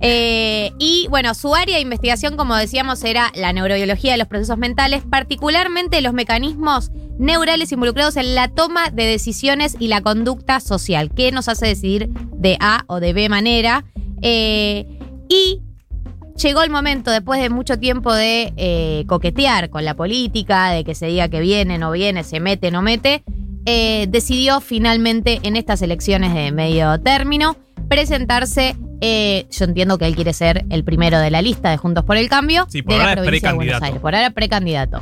Eh, 0.00 0.70
y 0.78 1.08
bueno, 1.10 1.34
su 1.34 1.56
área 1.56 1.74
de 1.74 1.80
investigación, 1.82 2.36
como 2.36 2.54
decíamos, 2.54 3.02
era 3.02 3.32
la 3.34 3.52
neurobiología 3.52 4.12
de 4.12 4.18
los 4.18 4.28
procesos 4.28 4.56
mentales, 4.56 5.02
particularmente 5.10 6.00
los 6.02 6.12
mecanismos 6.12 6.92
neurales 7.18 7.72
involucrados 7.72 8.16
en 8.16 8.36
la 8.36 8.46
toma 8.46 8.90
de 8.90 9.06
decisiones 9.06 9.74
y 9.80 9.88
la 9.88 10.00
conducta 10.00 10.60
social, 10.60 11.10
que 11.12 11.32
nos 11.32 11.48
hace 11.48 11.66
decidir 11.66 12.10
de 12.32 12.56
A 12.60 12.84
o 12.86 13.00
de 13.00 13.12
B 13.12 13.28
manera. 13.28 13.84
Eh, 14.22 14.86
y 15.28 15.62
llegó 16.38 16.62
el 16.62 16.70
momento, 16.70 17.10
después 17.10 17.40
de 17.40 17.50
mucho 17.50 17.78
tiempo 17.78 18.12
de 18.14 18.52
eh, 18.56 19.04
coquetear 19.06 19.70
con 19.70 19.84
la 19.84 19.94
política, 19.94 20.70
de 20.70 20.84
que 20.84 20.94
se 20.94 21.06
diga 21.06 21.28
que 21.28 21.40
viene, 21.40 21.78
no 21.78 21.90
viene, 21.92 22.24
se 22.24 22.40
mete, 22.40 22.70
no 22.70 22.80
mete, 22.82 23.22
eh, 23.66 24.06
decidió 24.08 24.60
finalmente 24.60 25.40
en 25.42 25.56
estas 25.56 25.82
elecciones 25.82 26.32
de 26.34 26.52
medio 26.52 26.98
término 27.00 27.56
presentarse. 27.88 28.76
eh, 29.00 29.46
yo 29.50 29.64
entiendo 29.64 29.96
que 29.98 30.06
él 30.06 30.14
quiere 30.16 30.32
ser 30.32 30.64
el 30.70 30.82
primero 30.84 31.18
de 31.20 31.30
la 31.30 31.40
lista 31.42 31.70
de 31.70 31.76
Juntos 31.76 32.04
por 32.04 32.16
el 32.16 32.28
Cambio 32.28 32.66
Sí, 32.68 32.82
por 32.82 32.94
de 32.94 32.98
la 32.98 33.04
ahora 33.04 33.12
es 33.12 33.24
provincia 33.24 33.48
de 33.50 33.54
Buenos 33.54 33.70
precandidato. 33.78 33.84
Aires. 33.84 34.00
Por 34.00 34.14
ahora 34.14 34.30
precandidato. 34.30 35.00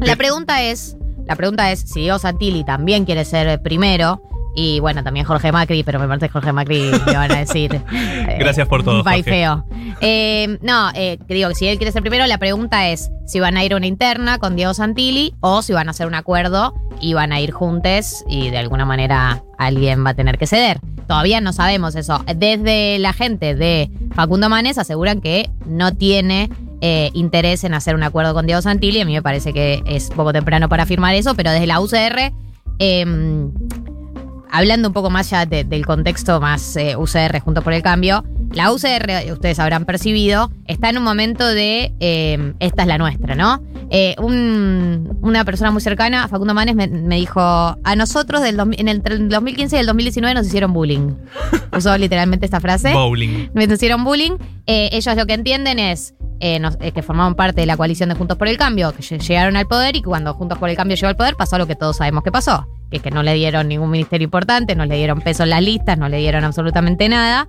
La 0.00 0.16
pregunta 0.16 0.62
es, 0.62 0.96
la 1.26 1.36
pregunta 1.36 1.70
es 1.70 1.80
si 1.80 2.00
Diego 2.00 2.18
Santilli 2.18 2.64
también 2.64 3.04
quiere 3.04 3.24
ser 3.24 3.62
primero. 3.62 4.22
Y 4.54 4.80
bueno, 4.80 5.02
también 5.02 5.24
Jorge 5.24 5.50
Macri, 5.50 5.82
pero 5.82 5.98
me 5.98 6.06
parece 6.06 6.26
que 6.26 6.32
Jorge 6.32 6.52
Macri 6.52 6.90
le 7.06 7.12
van 7.16 7.32
a 7.32 7.36
decir. 7.38 7.74
eh, 7.92 8.36
Gracias 8.38 8.68
por 8.68 8.82
todo, 8.82 9.02
Jorge. 9.02 9.22
feo. 9.22 9.64
Eh, 10.00 10.58
no, 10.62 10.90
eh, 10.94 11.18
digo 11.28 11.48
que 11.48 11.54
si 11.54 11.66
él 11.68 11.78
quiere 11.78 11.92
ser 11.92 12.02
primero, 12.02 12.26
la 12.26 12.38
pregunta 12.38 12.88
es 12.88 13.10
si 13.26 13.40
van 13.40 13.56
a 13.56 13.64
ir 13.64 13.72
a 13.72 13.76
una 13.76 13.86
interna 13.86 14.38
con 14.38 14.56
Diego 14.56 14.74
Santilli 14.74 15.34
o 15.40 15.62
si 15.62 15.72
van 15.72 15.88
a 15.88 15.92
hacer 15.92 16.06
un 16.06 16.14
acuerdo 16.14 16.74
y 17.00 17.14
van 17.14 17.32
a 17.32 17.40
ir 17.40 17.50
juntos 17.52 18.24
y 18.28 18.50
de 18.50 18.58
alguna 18.58 18.84
manera 18.84 19.42
alguien 19.58 20.04
va 20.04 20.10
a 20.10 20.14
tener 20.14 20.36
que 20.38 20.46
ceder. 20.46 20.80
Todavía 21.08 21.40
no 21.40 21.52
sabemos 21.52 21.94
eso. 21.96 22.22
Desde 22.36 22.98
la 22.98 23.12
gente 23.12 23.54
de 23.54 23.90
Facundo 24.14 24.48
Manes 24.48 24.78
aseguran 24.78 25.20
que 25.20 25.50
no 25.66 25.94
tiene 25.94 26.48
eh, 26.80 27.10
interés 27.14 27.64
en 27.64 27.74
hacer 27.74 27.94
un 27.94 28.02
acuerdo 28.02 28.34
con 28.34 28.46
Diego 28.46 28.60
Santilli. 28.62 29.00
A 29.00 29.04
mí 29.04 29.12
me 29.14 29.22
parece 29.22 29.52
que 29.52 29.82
es 29.86 30.10
poco 30.10 30.32
temprano 30.32 30.68
para 30.68 30.82
afirmar 30.84 31.14
eso, 31.14 31.34
pero 31.34 31.50
desde 31.50 31.66
la 31.66 31.80
UCR 31.80 32.32
eh, 32.78 33.04
hablando 34.52 34.88
un 34.88 34.94
poco 34.94 35.10
más 35.10 35.30
ya 35.30 35.46
de- 35.46 35.64
del 35.64 35.84
contexto 35.84 36.40
más 36.40 36.76
eh, 36.76 36.94
UCR 36.96 37.40
junto 37.40 37.62
por 37.62 37.72
el 37.72 37.82
cambio, 37.82 38.22
la 38.52 38.70
UCR, 38.70 39.32
ustedes 39.32 39.58
habrán 39.58 39.84
percibido, 39.86 40.52
está 40.66 40.90
en 40.90 40.98
un 40.98 41.04
momento 41.04 41.46
de 41.48 41.92
eh, 42.00 42.52
esta 42.60 42.82
es 42.82 42.88
la 42.88 42.98
nuestra, 42.98 43.34
¿no? 43.34 43.62
Eh, 43.90 44.14
un- 44.18 45.18
una 45.22 45.44
persona 45.44 45.70
muy 45.70 45.80
cercana, 45.80 46.28
Facundo 46.28 46.52
Manes, 46.54 46.74
me, 46.74 46.86
me 46.86 47.16
dijo, 47.16 47.40
a 47.40 47.96
nosotros 47.96 48.42
del 48.42 48.56
dos- 48.56 48.68
en 48.76 48.88
el, 48.88 49.02
el 49.04 49.28
2015 49.28 49.76
y 49.76 49.78
el 49.80 49.86
2019 49.86 50.34
nos 50.34 50.46
hicieron 50.46 50.72
bullying. 50.72 51.14
Usó 51.76 51.96
literalmente 51.96 52.44
esta 52.44 52.60
frase. 52.60 52.92
Bowling. 52.92 53.48
Me 53.54 53.64
hicieron 53.64 54.04
bullying. 54.04 54.32
Ellos 54.66 55.16
lo 55.16 55.26
que 55.26 55.34
entienden 55.34 55.78
es 55.78 56.14
eh, 56.42 56.60
eh, 56.80 56.92
que 56.92 57.02
formaban 57.02 57.34
parte 57.36 57.60
de 57.62 57.66
la 57.66 57.76
coalición 57.76 58.08
de 58.10 58.14
Juntos 58.16 58.36
por 58.36 58.48
el 58.48 58.56
Cambio, 58.58 58.92
que 58.92 59.02
lle- 59.02 59.18
llegaron 59.20 59.56
al 59.56 59.66
poder 59.66 59.96
y 59.96 60.02
cuando 60.02 60.34
Juntos 60.34 60.58
por 60.58 60.68
el 60.68 60.76
Cambio 60.76 60.96
llegó 60.96 61.06
al 61.08 61.16
poder 61.16 61.36
pasó 61.36 61.56
lo 61.56 61.66
que 61.66 61.76
todos 61.76 61.96
sabemos 61.96 62.22
que 62.24 62.32
pasó, 62.32 62.66
que 62.90 62.96
es 62.98 63.02
que 63.02 63.10
no 63.10 63.22
le 63.22 63.32
dieron 63.34 63.68
ningún 63.68 63.90
ministerio 63.90 64.24
importante, 64.24 64.74
no 64.74 64.84
le 64.84 64.96
dieron 64.96 65.20
peso 65.20 65.44
en 65.44 65.50
las 65.50 65.62
listas, 65.62 65.96
no 65.98 66.08
le 66.08 66.18
dieron 66.18 66.44
absolutamente 66.44 67.08
nada 67.08 67.48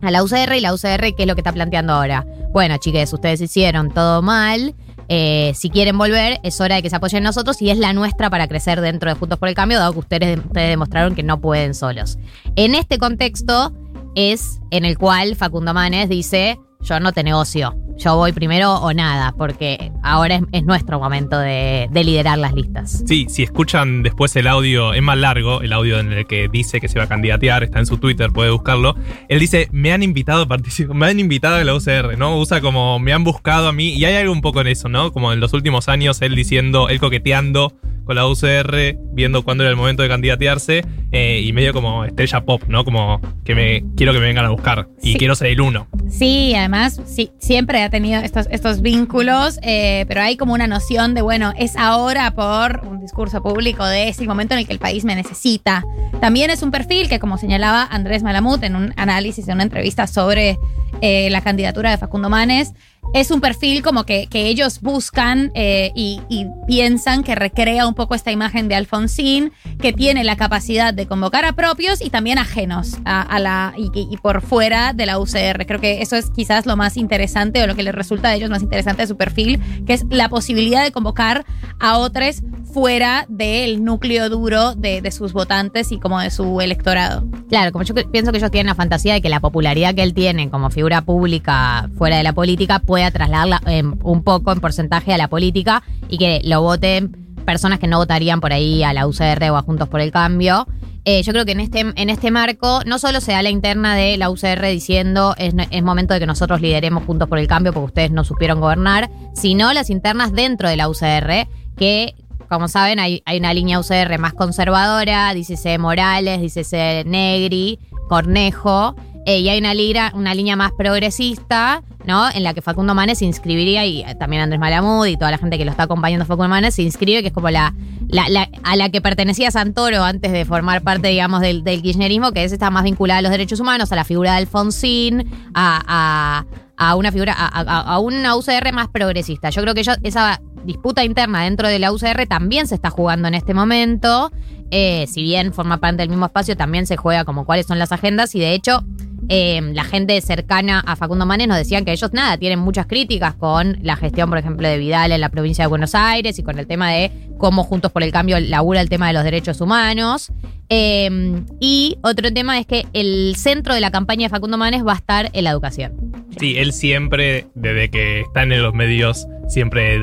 a 0.00 0.10
la 0.10 0.22
UCR 0.22 0.54
y 0.56 0.60
la 0.60 0.72
UCR, 0.72 1.14
¿qué 1.16 1.22
es 1.22 1.26
lo 1.26 1.34
que 1.34 1.40
está 1.40 1.52
planteando 1.52 1.92
ahora? 1.92 2.24
Bueno, 2.52 2.76
chiques, 2.78 3.12
ustedes 3.12 3.40
hicieron 3.40 3.90
todo 3.92 4.22
mal. 4.22 4.74
eh, 5.08 5.52
si 5.54 5.68
quieren 5.68 5.98
volver, 5.98 6.38
es 6.42 6.60
hora 6.60 6.76
de 6.76 6.82
que 6.82 6.90
se 6.90 6.96
apoyen 6.96 7.18
en 7.18 7.24
nosotros 7.24 7.60
y 7.60 7.70
es 7.70 7.76
la 7.78 7.92
nuestra 7.92 8.30
para 8.30 8.46
crecer 8.48 8.80
dentro 8.80 9.10
de 9.10 9.16
Juntos 9.18 9.38
por 9.38 9.48
el 9.48 9.54
Cambio, 9.54 9.78
dado 9.78 9.92
que 9.92 9.98
ustedes, 9.98 10.38
ustedes 10.38 10.68
demostraron 10.70 11.14
que 11.14 11.22
no 11.22 11.40
pueden 11.40 11.74
solos. 11.74 12.18
En 12.56 12.74
este 12.74 12.98
contexto 12.98 13.72
es 14.14 14.60
en 14.70 14.84
el 14.84 14.96
cual 14.98 15.36
Facundo 15.36 15.74
Manes 15.74 16.08
dice, 16.08 16.58
yo 16.80 16.98
no 16.98 17.12
te 17.12 17.22
negocio, 17.24 17.76
yo 17.98 18.16
voy 18.16 18.32
primero 18.32 18.74
o 18.74 18.92
nada, 18.92 19.32
porque 19.36 19.90
ahora 20.02 20.36
es, 20.36 20.42
es 20.52 20.64
nuestro 20.64 20.98
momento 21.00 21.38
de, 21.38 21.88
de 21.90 22.04
liderar 22.04 22.38
las 22.38 22.52
listas. 22.54 23.02
Sí, 23.06 23.26
si 23.28 23.42
escuchan 23.42 24.02
después 24.02 24.34
el 24.36 24.46
audio, 24.46 24.94
es 24.94 25.02
más 25.02 25.18
largo, 25.18 25.60
el 25.62 25.72
audio 25.72 25.98
en 26.00 26.12
el 26.12 26.26
que 26.26 26.48
dice 26.48 26.80
que 26.80 26.88
se 26.88 26.98
va 26.98 27.04
a 27.04 27.08
candidatear, 27.08 27.62
está 27.62 27.78
en 27.78 27.86
su 27.86 27.98
Twitter, 27.98 28.30
puede 28.30 28.50
buscarlo. 28.50 28.96
Él 29.28 29.38
dice, 29.40 29.68
me 29.72 29.92
han 29.92 30.02
invitado 30.02 30.42
a 30.42 30.46
participar, 30.46 30.96
me 30.96 31.06
han 31.06 31.20
invitado 31.20 31.56
a 31.56 31.64
la 31.64 31.74
UCR, 31.74 32.16
¿no? 32.18 32.38
Usa 32.38 32.60
como, 32.60 32.98
me 32.98 33.12
han 33.12 33.24
buscado 33.24 33.68
a 33.68 33.72
mí, 33.72 33.90
y 33.94 34.04
hay 34.04 34.14
algo 34.16 34.32
un 34.32 34.40
poco 34.40 34.60
en 34.60 34.66
eso, 34.68 34.88
¿no? 34.88 35.12
Como 35.12 35.32
en 35.32 35.40
los 35.40 35.52
últimos 35.52 35.88
años, 35.88 36.20
él 36.22 36.34
diciendo, 36.34 36.88
él 36.88 36.98
coqueteando 37.00 37.72
con 38.04 38.16
la 38.16 38.26
UCR, 38.26 38.96
viendo 39.12 39.42
cuándo 39.44 39.62
era 39.62 39.70
el 39.70 39.76
momento 39.76 40.02
de 40.02 40.08
candidatearse, 40.08 40.84
eh, 41.12 41.40
y 41.44 41.52
medio 41.52 41.72
como 41.72 42.04
estrella 42.04 42.40
pop, 42.44 42.62
¿no? 42.66 42.84
Como 42.84 43.20
que 43.44 43.54
me 43.54 43.84
quiero 43.96 44.12
que 44.12 44.18
me 44.18 44.26
vengan 44.26 44.44
a 44.44 44.48
buscar, 44.50 44.88
y 45.02 45.12
Sí. 45.12 45.18
quiero 45.18 45.36
ser 45.36 45.48
el 45.48 45.60
uno. 45.60 45.86
Sí, 46.08 46.52
además, 46.56 47.00
sí, 47.06 47.30
siempre 47.38 47.81
ha 47.82 47.90
tenido 47.90 48.20
estos, 48.20 48.46
estos 48.50 48.80
vínculos, 48.80 49.58
eh, 49.62 50.04
pero 50.08 50.22
hay 50.22 50.36
como 50.36 50.54
una 50.54 50.66
noción 50.66 51.14
de, 51.14 51.22
bueno, 51.22 51.52
es 51.56 51.76
ahora 51.76 52.30
por 52.32 52.86
un 52.86 53.00
discurso 53.00 53.42
público 53.42 53.84
de 53.84 54.08
ese 54.08 54.26
momento 54.26 54.54
en 54.54 54.60
el 54.60 54.66
que 54.66 54.72
el 54.72 54.78
país 54.78 55.04
me 55.04 55.14
necesita. 55.14 55.84
También 56.20 56.50
es 56.50 56.62
un 56.62 56.70
perfil 56.70 57.08
que, 57.08 57.18
como 57.18 57.38
señalaba 57.38 57.84
Andrés 57.90 58.22
Malamut 58.22 58.62
en 58.62 58.76
un 58.76 58.94
análisis, 58.96 59.48
en 59.48 59.54
una 59.54 59.64
entrevista 59.64 60.06
sobre 60.06 60.58
eh, 61.00 61.30
la 61.30 61.40
candidatura 61.40 61.90
de 61.90 61.98
Facundo 61.98 62.28
Manes, 62.28 62.72
es 63.14 63.30
un 63.30 63.40
perfil 63.40 63.82
como 63.82 64.04
que, 64.04 64.26
que 64.26 64.46
ellos 64.46 64.80
buscan 64.80 65.52
eh, 65.54 65.92
y, 65.94 66.20
piensan 66.66 67.22
que 67.24 67.34
recrea 67.34 67.86
un 67.86 67.94
poco 67.94 68.14
esta 68.14 68.32
imagen 68.32 68.68
de 68.68 68.74
Alfonsín, 68.74 69.52
que 69.80 69.92
tiene 69.92 70.24
la 70.24 70.36
capacidad 70.36 70.94
de 70.94 71.06
convocar 71.06 71.44
a 71.44 71.52
propios 71.52 72.00
y 72.00 72.08
también 72.08 72.38
ajenos 72.38 72.98
a, 73.04 73.20
a 73.20 73.38
la 73.38 73.74
y, 73.76 73.90
y 73.94 74.16
por 74.16 74.40
fuera 74.40 74.92
de 74.92 75.06
la 75.06 75.18
UCR. 75.18 75.66
Creo 75.66 75.80
que 75.80 76.00
eso 76.00 76.16
es 76.16 76.30
quizás 76.30 76.64
lo 76.64 76.76
más 76.76 76.96
interesante 76.96 77.62
o 77.62 77.66
lo 77.66 77.74
que 77.74 77.82
les 77.82 77.94
resulta 77.94 78.28
a 78.28 78.34
ellos 78.34 78.48
más 78.48 78.62
interesante 78.62 79.02
de 79.02 79.08
su 79.08 79.16
perfil, 79.16 79.60
que 79.86 79.92
es 79.92 80.04
la 80.08 80.28
posibilidad 80.28 80.82
de 80.82 80.92
convocar 80.92 81.44
a 81.78 81.98
otros 81.98 82.42
fuera 82.72 83.26
del 83.28 83.84
núcleo 83.84 84.28
duro 84.28 84.74
de, 84.74 85.10
sus 85.10 85.32
votantes 85.32 85.92
y 85.92 85.98
como 85.98 86.20
de 86.20 86.30
su 86.30 86.60
electorado. 86.60 87.24
Claro, 87.48 87.70
como 87.72 87.84
yo 87.84 87.94
pienso 87.94 88.32
que 88.32 88.38
ellos 88.38 88.50
tienen 88.50 88.68
la 88.68 88.74
fantasía 88.74 89.14
de 89.14 89.20
que 89.20 89.28
la 89.28 89.40
popularidad 89.40 89.94
que 89.94 90.02
él 90.02 90.14
tiene 90.14 90.48
como 90.50 90.70
figura 90.70 91.02
pública 91.02 91.90
fuera 91.98 92.16
de 92.16 92.22
la 92.22 92.32
política 92.32 92.78
pueda 92.78 93.10
trasladarla 93.10 93.60
em, 93.66 93.96
un 94.02 94.22
poco 94.22 94.52
en 94.52 94.60
porcentaje 94.60 95.12
a 95.12 95.18
la 95.18 95.28
política 95.28 95.82
y 96.08 96.18
que 96.18 96.40
lo 96.44 96.62
voten 96.62 97.12
personas 97.44 97.78
que 97.78 97.88
no 97.88 97.98
votarían 97.98 98.40
por 98.40 98.52
ahí 98.52 98.82
a 98.82 98.92
la 98.92 99.06
UCR 99.06 99.50
o 99.50 99.56
a 99.56 99.62
Juntos 99.62 99.88
por 99.88 100.00
el 100.00 100.10
Cambio. 100.10 100.66
Eh, 101.04 101.22
yo 101.24 101.32
creo 101.32 101.44
que 101.44 101.52
en 101.52 101.60
este, 101.60 101.80
en 101.80 102.10
este 102.10 102.30
marco 102.30 102.80
no 102.86 102.98
solo 102.98 103.20
se 103.20 103.32
da 103.32 103.42
la 103.42 103.50
interna 103.50 103.96
de 103.96 104.16
la 104.16 104.30
UCR 104.30 104.64
diciendo 104.68 105.34
es 105.36 105.82
momento 105.82 106.14
de 106.14 106.20
que 106.20 106.26
nosotros 106.26 106.60
lideremos 106.60 107.04
Juntos 107.04 107.28
por 107.28 107.38
el 107.38 107.48
Cambio 107.48 107.72
porque 107.72 107.86
ustedes 107.86 108.10
no 108.12 108.24
supieron 108.24 108.60
gobernar, 108.60 109.10
sino 109.34 109.72
las 109.72 109.90
internas 109.90 110.32
dentro 110.32 110.68
de 110.68 110.76
la 110.76 110.88
UCR 110.88 111.48
que 111.76 112.14
como 112.52 112.68
saben, 112.68 113.00
hay, 113.00 113.22
hay 113.24 113.38
una 113.38 113.54
línea 113.54 113.78
UCR 113.80 114.18
más 114.18 114.34
conservadora, 114.34 115.32
dícese 115.34 115.78
Morales, 115.78 116.40
dícese 116.40 117.02
Negri, 117.06 117.78
Cornejo, 118.08 118.94
eh, 119.24 119.38
y 119.38 119.48
hay 119.48 119.58
una, 119.58 119.72
lira- 119.72 120.12
una 120.14 120.34
línea 120.34 120.54
más 120.56 120.72
progresista, 120.76 121.82
¿no? 122.04 122.28
En 122.30 122.42
la 122.42 122.52
que 122.54 122.60
Facundo 122.60 122.94
Manes 122.94 123.18
se 123.18 123.24
inscribiría, 123.24 123.86
y 123.86 124.02
eh, 124.02 124.14
también 124.16 124.42
Andrés 124.42 124.60
Malamud 124.60 125.06
y 125.06 125.16
toda 125.16 125.30
la 125.30 125.38
gente 125.38 125.56
que 125.58 125.64
lo 125.64 125.70
está 125.70 125.84
acompañando 125.84 126.26
Facundo 126.26 126.48
Manes 126.48 126.74
se 126.74 126.82
inscribe, 126.82 127.22
que 127.22 127.28
es 127.28 127.32
como 127.34 127.48
la, 127.50 127.72
la- 128.08 128.48
a 128.64 128.76
la 128.76 128.88
que 128.90 129.00
pertenecía 129.00 129.50
Santoro 129.50 130.02
antes 130.04 130.30
de 130.32 130.44
formar 130.44 130.82
parte, 130.82 131.08
digamos, 131.08 131.40
del, 131.40 131.62
kirchnerismo, 131.64 132.32
que 132.32 132.44
es 132.44 132.52
esta 132.52 132.70
más 132.70 132.84
vinculada 132.84 133.18
a 133.20 133.22
los 133.22 133.30
derechos 133.30 133.60
humanos, 133.60 133.92
a 133.92 133.96
la 133.96 134.04
figura 134.04 134.32
de 134.32 134.38
Alfonsín, 134.38 135.30
a, 135.54 135.82
a- 135.86 136.44
a 136.76 136.96
una 136.96 137.12
figura, 137.12 137.34
a, 137.38 137.46
a- 137.94 137.98
una 138.00 138.34
UCR 138.34 138.72
más 138.72 138.88
progresista. 138.88 139.50
Yo 139.50 139.62
creo 139.62 139.72
que 139.74 139.80
ellos- 139.80 139.98
esa 140.02 140.40
disputa 140.64 141.04
interna 141.04 141.44
dentro 141.44 141.68
de 141.68 141.78
la 141.78 141.92
UCR 141.92 142.26
también 142.26 142.66
se 142.66 142.74
está 142.74 142.90
jugando 142.90 143.28
en 143.28 143.34
este 143.34 143.54
momento. 143.54 144.30
Eh, 144.70 145.06
si 145.06 145.22
bien 145.22 145.52
forma 145.52 145.78
parte 145.78 145.98
del 145.98 146.08
mismo 146.08 146.26
espacio, 146.26 146.56
también 146.56 146.86
se 146.86 146.96
juega 146.96 147.24
como 147.24 147.44
cuáles 147.44 147.66
son 147.66 147.78
las 147.78 147.92
agendas 147.92 148.34
y 148.34 148.40
de 148.40 148.54
hecho 148.54 148.82
eh, 149.28 149.60
la 149.74 149.84
gente 149.84 150.20
cercana 150.20 150.80
a 150.80 150.96
Facundo 150.96 151.26
Manes 151.26 151.46
nos 151.46 151.56
decían 151.56 151.84
que 151.84 151.92
ellos 151.92 152.12
nada, 152.12 152.36
tienen 152.38 152.58
muchas 152.58 152.86
críticas 152.86 153.34
con 153.34 153.78
la 153.82 153.96
gestión, 153.96 154.28
por 154.28 154.38
ejemplo, 154.38 154.66
de 154.66 154.78
Vidal 154.78 155.12
en 155.12 155.20
la 155.20 155.28
provincia 155.28 155.64
de 155.64 155.68
Buenos 155.68 155.94
Aires 155.94 156.38
y 156.38 156.42
con 156.42 156.58
el 156.58 156.66
tema 156.66 156.90
de 156.90 157.12
cómo 157.38 157.64
Juntos 157.64 157.92
por 157.92 158.02
el 158.02 158.12
Cambio 158.12 158.40
labura 158.40 158.80
el 158.80 158.88
tema 158.88 159.06
de 159.06 159.12
los 159.12 159.24
derechos 159.24 159.60
humanos. 159.60 160.32
Eh, 160.68 161.44
y 161.60 161.98
otro 162.02 162.32
tema 162.32 162.58
es 162.58 162.66
que 162.66 162.86
el 162.94 163.34
centro 163.36 163.74
de 163.74 163.80
la 163.80 163.90
campaña 163.90 164.26
de 164.26 164.30
Facundo 164.30 164.58
Manes 164.58 164.86
va 164.86 164.92
a 164.92 164.96
estar 164.96 165.30
en 165.32 165.44
la 165.44 165.50
educación. 165.50 166.21
Sí, 166.38 166.58
él 166.58 166.72
siempre, 166.72 167.46
desde 167.54 167.90
que 167.90 168.20
está 168.20 168.42
en 168.42 168.62
los 168.62 168.74
medios, 168.74 169.26
siempre 169.48 170.00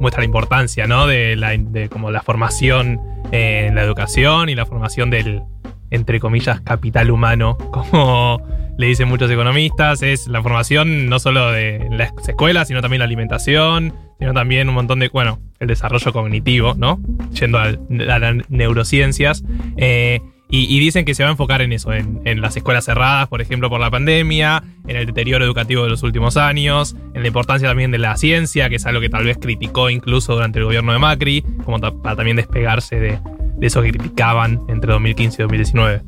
muestra 0.00 0.20
la 0.22 0.26
importancia, 0.26 0.86
¿no? 0.86 1.06
De, 1.06 1.36
la, 1.36 1.56
como 1.88 2.10
la 2.10 2.22
formación 2.22 3.00
en 3.32 3.74
la 3.74 3.82
educación 3.82 4.48
y 4.48 4.54
la 4.54 4.66
formación 4.66 5.10
del, 5.10 5.42
entre 5.90 6.20
comillas, 6.20 6.60
capital 6.60 7.10
humano, 7.10 7.56
como 7.72 8.42
le 8.76 8.86
dicen 8.86 9.08
muchos 9.08 9.30
economistas, 9.30 10.02
es 10.02 10.28
la 10.28 10.42
formación 10.42 11.08
no 11.08 11.18
solo 11.18 11.50
de 11.50 11.88
las 11.90 12.12
escuelas, 12.26 12.68
sino 12.68 12.80
también 12.80 13.00
la 13.00 13.06
alimentación, 13.06 13.92
sino 14.18 14.32
también 14.32 14.68
un 14.68 14.74
montón 14.74 14.98
de, 15.00 15.08
bueno, 15.08 15.40
el 15.58 15.68
desarrollo 15.68 16.12
cognitivo, 16.12 16.74
¿no? 16.76 17.00
Yendo 17.32 17.58
a, 17.58 17.72
las 17.88 18.48
neurociencias. 18.48 19.44
eh, 19.76 20.20
y, 20.50 20.80
dicen 20.80 21.04
que 21.04 21.14
se 21.14 21.22
va 21.22 21.28
a 21.28 21.32
enfocar 21.32 21.60
en 21.60 21.72
eso, 21.72 21.92
en, 21.92 22.40
las 22.40 22.56
escuelas 22.56 22.86
cerradas, 22.86 23.28
por 23.28 23.42
ejemplo, 23.42 23.68
por 23.68 23.80
la 23.80 23.90
pandemia, 23.90 24.62
en 24.86 24.96
el 24.96 25.04
deterioro 25.04 25.44
educativo 25.44 25.84
de 25.84 25.90
los 25.90 26.02
últimos 26.02 26.38
años, 26.38 26.96
en 27.12 27.20
la 27.20 27.28
importancia 27.28 27.68
también 27.68 27.90
de 27.90 27.98
la 27.98 28.16
ciencia, 28.16 28.70
que 28.70 28.76
es 28.76 28.86
algo 28.86 29.00
que 29.00 29.10
tal 29.10 29.24
vez 29.24 29.36
criticó 29.38 29.90
incluso 29.90 30.34
durante 30.34 30.58
el 30.58 30.64
gobierno 30.64 30.92
de 30.92 30.98
Macri, 30.98 31.42
como 31.64 31.78
para 31.78 32.16
también 32.16 32.36
despegarse 32.36 32.98
de, 32.98 33.18
de 33.58 33.66
eso 33.66 33.82
que 33.82 33.90
criticaban 33.90 34.62
entre 34.68 34.92
2015 34.92 35.42
y 35.42 35.42
2019. 35.42 36.02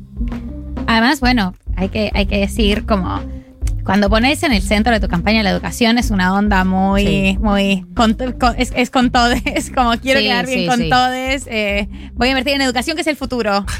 Además, 0.87 1.19
bueno, 1.19 1.53
hay 1.75 1.89
que, 1.89 2.09
hay 2.13 2.25
que 2.25 2.39
decir 2.39 2.85
como 2.85 3.21
cuando 3.85 4.09
pones 4.09 4.43
en 4.43 4.53
el 4.53 4.61
centro 4.61 4.93
de 4.93 4.99
tu 4.99 5.07
campaña 5.07 5.43
la 5.43 5.49
educación 5.51 5.97
es 5.97 6.11
una 6.11 6.33
onda 6.33 6.63
muy, 6.63 7.05
Sí. 7.05 7.37
muy, 7.41 7.85
con 7.95 8.13
con- 8.13 8.55
es, 8.57 8.71
es 8.75 8.89
con 8.89 9.11
todes, 9.11 9.71
como 9.75 9.91
quiero 9.97 10.19
Sí, 10.19 10.25
quedar 10.27 10.45
bien 10.45 10.59
sí, 10.61 10.67
con 10.67 10.89
todes, 10.89 11.47
eh, 11.47 11.89
voy 12.13 12.27
a 12.27 12.31
invertir 12.31 12.53
en 12.55 12.61
educación 12.61 12.95
que 12.95 13.01
es 13.01 13.07
el 13.07 13.15
futuro. 13.17 13.65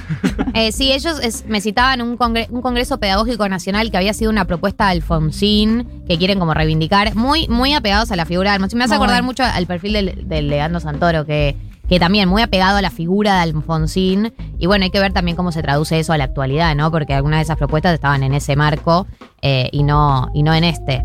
Eh, 0.53 0.73
sí, 0.73 0.91
ellos 0.91 1.17
es- 1.23 1.45
me 1.47 1.61
citaban 1.61 2.01
un, 2.01 2.17
congre- 2.17 2.47
un 2.49 2.61
congreso 2.61 2.99
pedagógico 2.99 3.47
nacional 3.47 3.89
que 3.89 3.95
había 3.95 4.13
sido 4.13 4.29
una 4.29 4.45
propuesta 4.45 4.85
de 4.87 4.91
Alfonsín, 4.91 5.87
que 6.07 6.17
quieren 6.17 6.39
como 6.39 6.53
reivindicar, 6.53 7.15
muy, 7.15 7.47
muy 7.47 7.73
apegados 7.73 8.11
a 8.11 8.17
la 8.17 8.25
figura 8.25 8.49
de 8.51 8.55
Alfonsín. 8.55 8.77
Me 8.79 8.83
hace 8.83 8.95
Muy. 8.95 9.03
acordar 9.05 9.23
mucho 9.23 9.43
al 9.43 9.65
perfil 9.65 9.93
del, 9.93 10.27
del 10.27 10.49
Leandro 10.49 10.81
Santoro, 10.81 11.25
que, 11.25 11.55
que 11.91 11.99
también 11.99 12.29
muy 12.29 12.41
apegado 12.41 12.77
a 12.77 12.81
la 12.81 12.89
figura 12.89 13.35
de 13.35 13.41
Alfonsín. 13.41 14.31
Y 14.57 14.65
bueno, 14.65 14.85
hay 14.85 14.91
que 14.91 14.99
ver 15.01 15.11
también 15.11 15.35
cómo 15.35 15.51
se 15.51 15.61
traduce 15.61 15.99
eso 15.99 16.13
a 16.13 16.17
la 16.17 16.23
actualidad, 16.23 16.73
¿no? 16.73 16.89
Porque 16.89 17.13
algunas 17.13 17.39
de 17.39 17.43
esas 17.43 17.57
propuestas 17.57 17.93
estaban 17.93 18.23
en 18.23 18.33
ese 18.33 18.55
marco 18.55 19.07
eh, 19.41 19.67
y, 19.73 19.83
no, 19.83 20.31
y 20.33 20.41
no 20.43 20.53
en 20.53 20.63
este. 20.63 21.03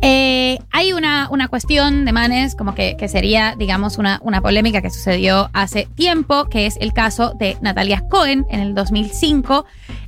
Eh, 0.00 0.60
hay 0.70 0.92
una, 0.92 1.28
una 1.28 1.48
cuestión 1.48 2.04
de 2.04 2.12
Manes, 2.12 2.54
como 2.54 2.76
que, 2.76 2.96
que 2.96 3.08
sería, 3.08 3.56
digamos, 3.58 3.98
una, 3.98 4.20
una 4.22 4.40
polémica 4.40 4.80
que 4.80 4.90
sucedió 4.90 5.50
hace 5.52 5.88
tiempo, 5.96 6.44
que 6.44 6.66
es 6.66 6.76
el 6.80 6.92
caso 6.92 7.34
de 7.36 7.56
Natalia 7.60 8.04
Cohen 8.08 8.46
en 8.48 8.60
el 8.60 8.76
2005, 8.76 9.66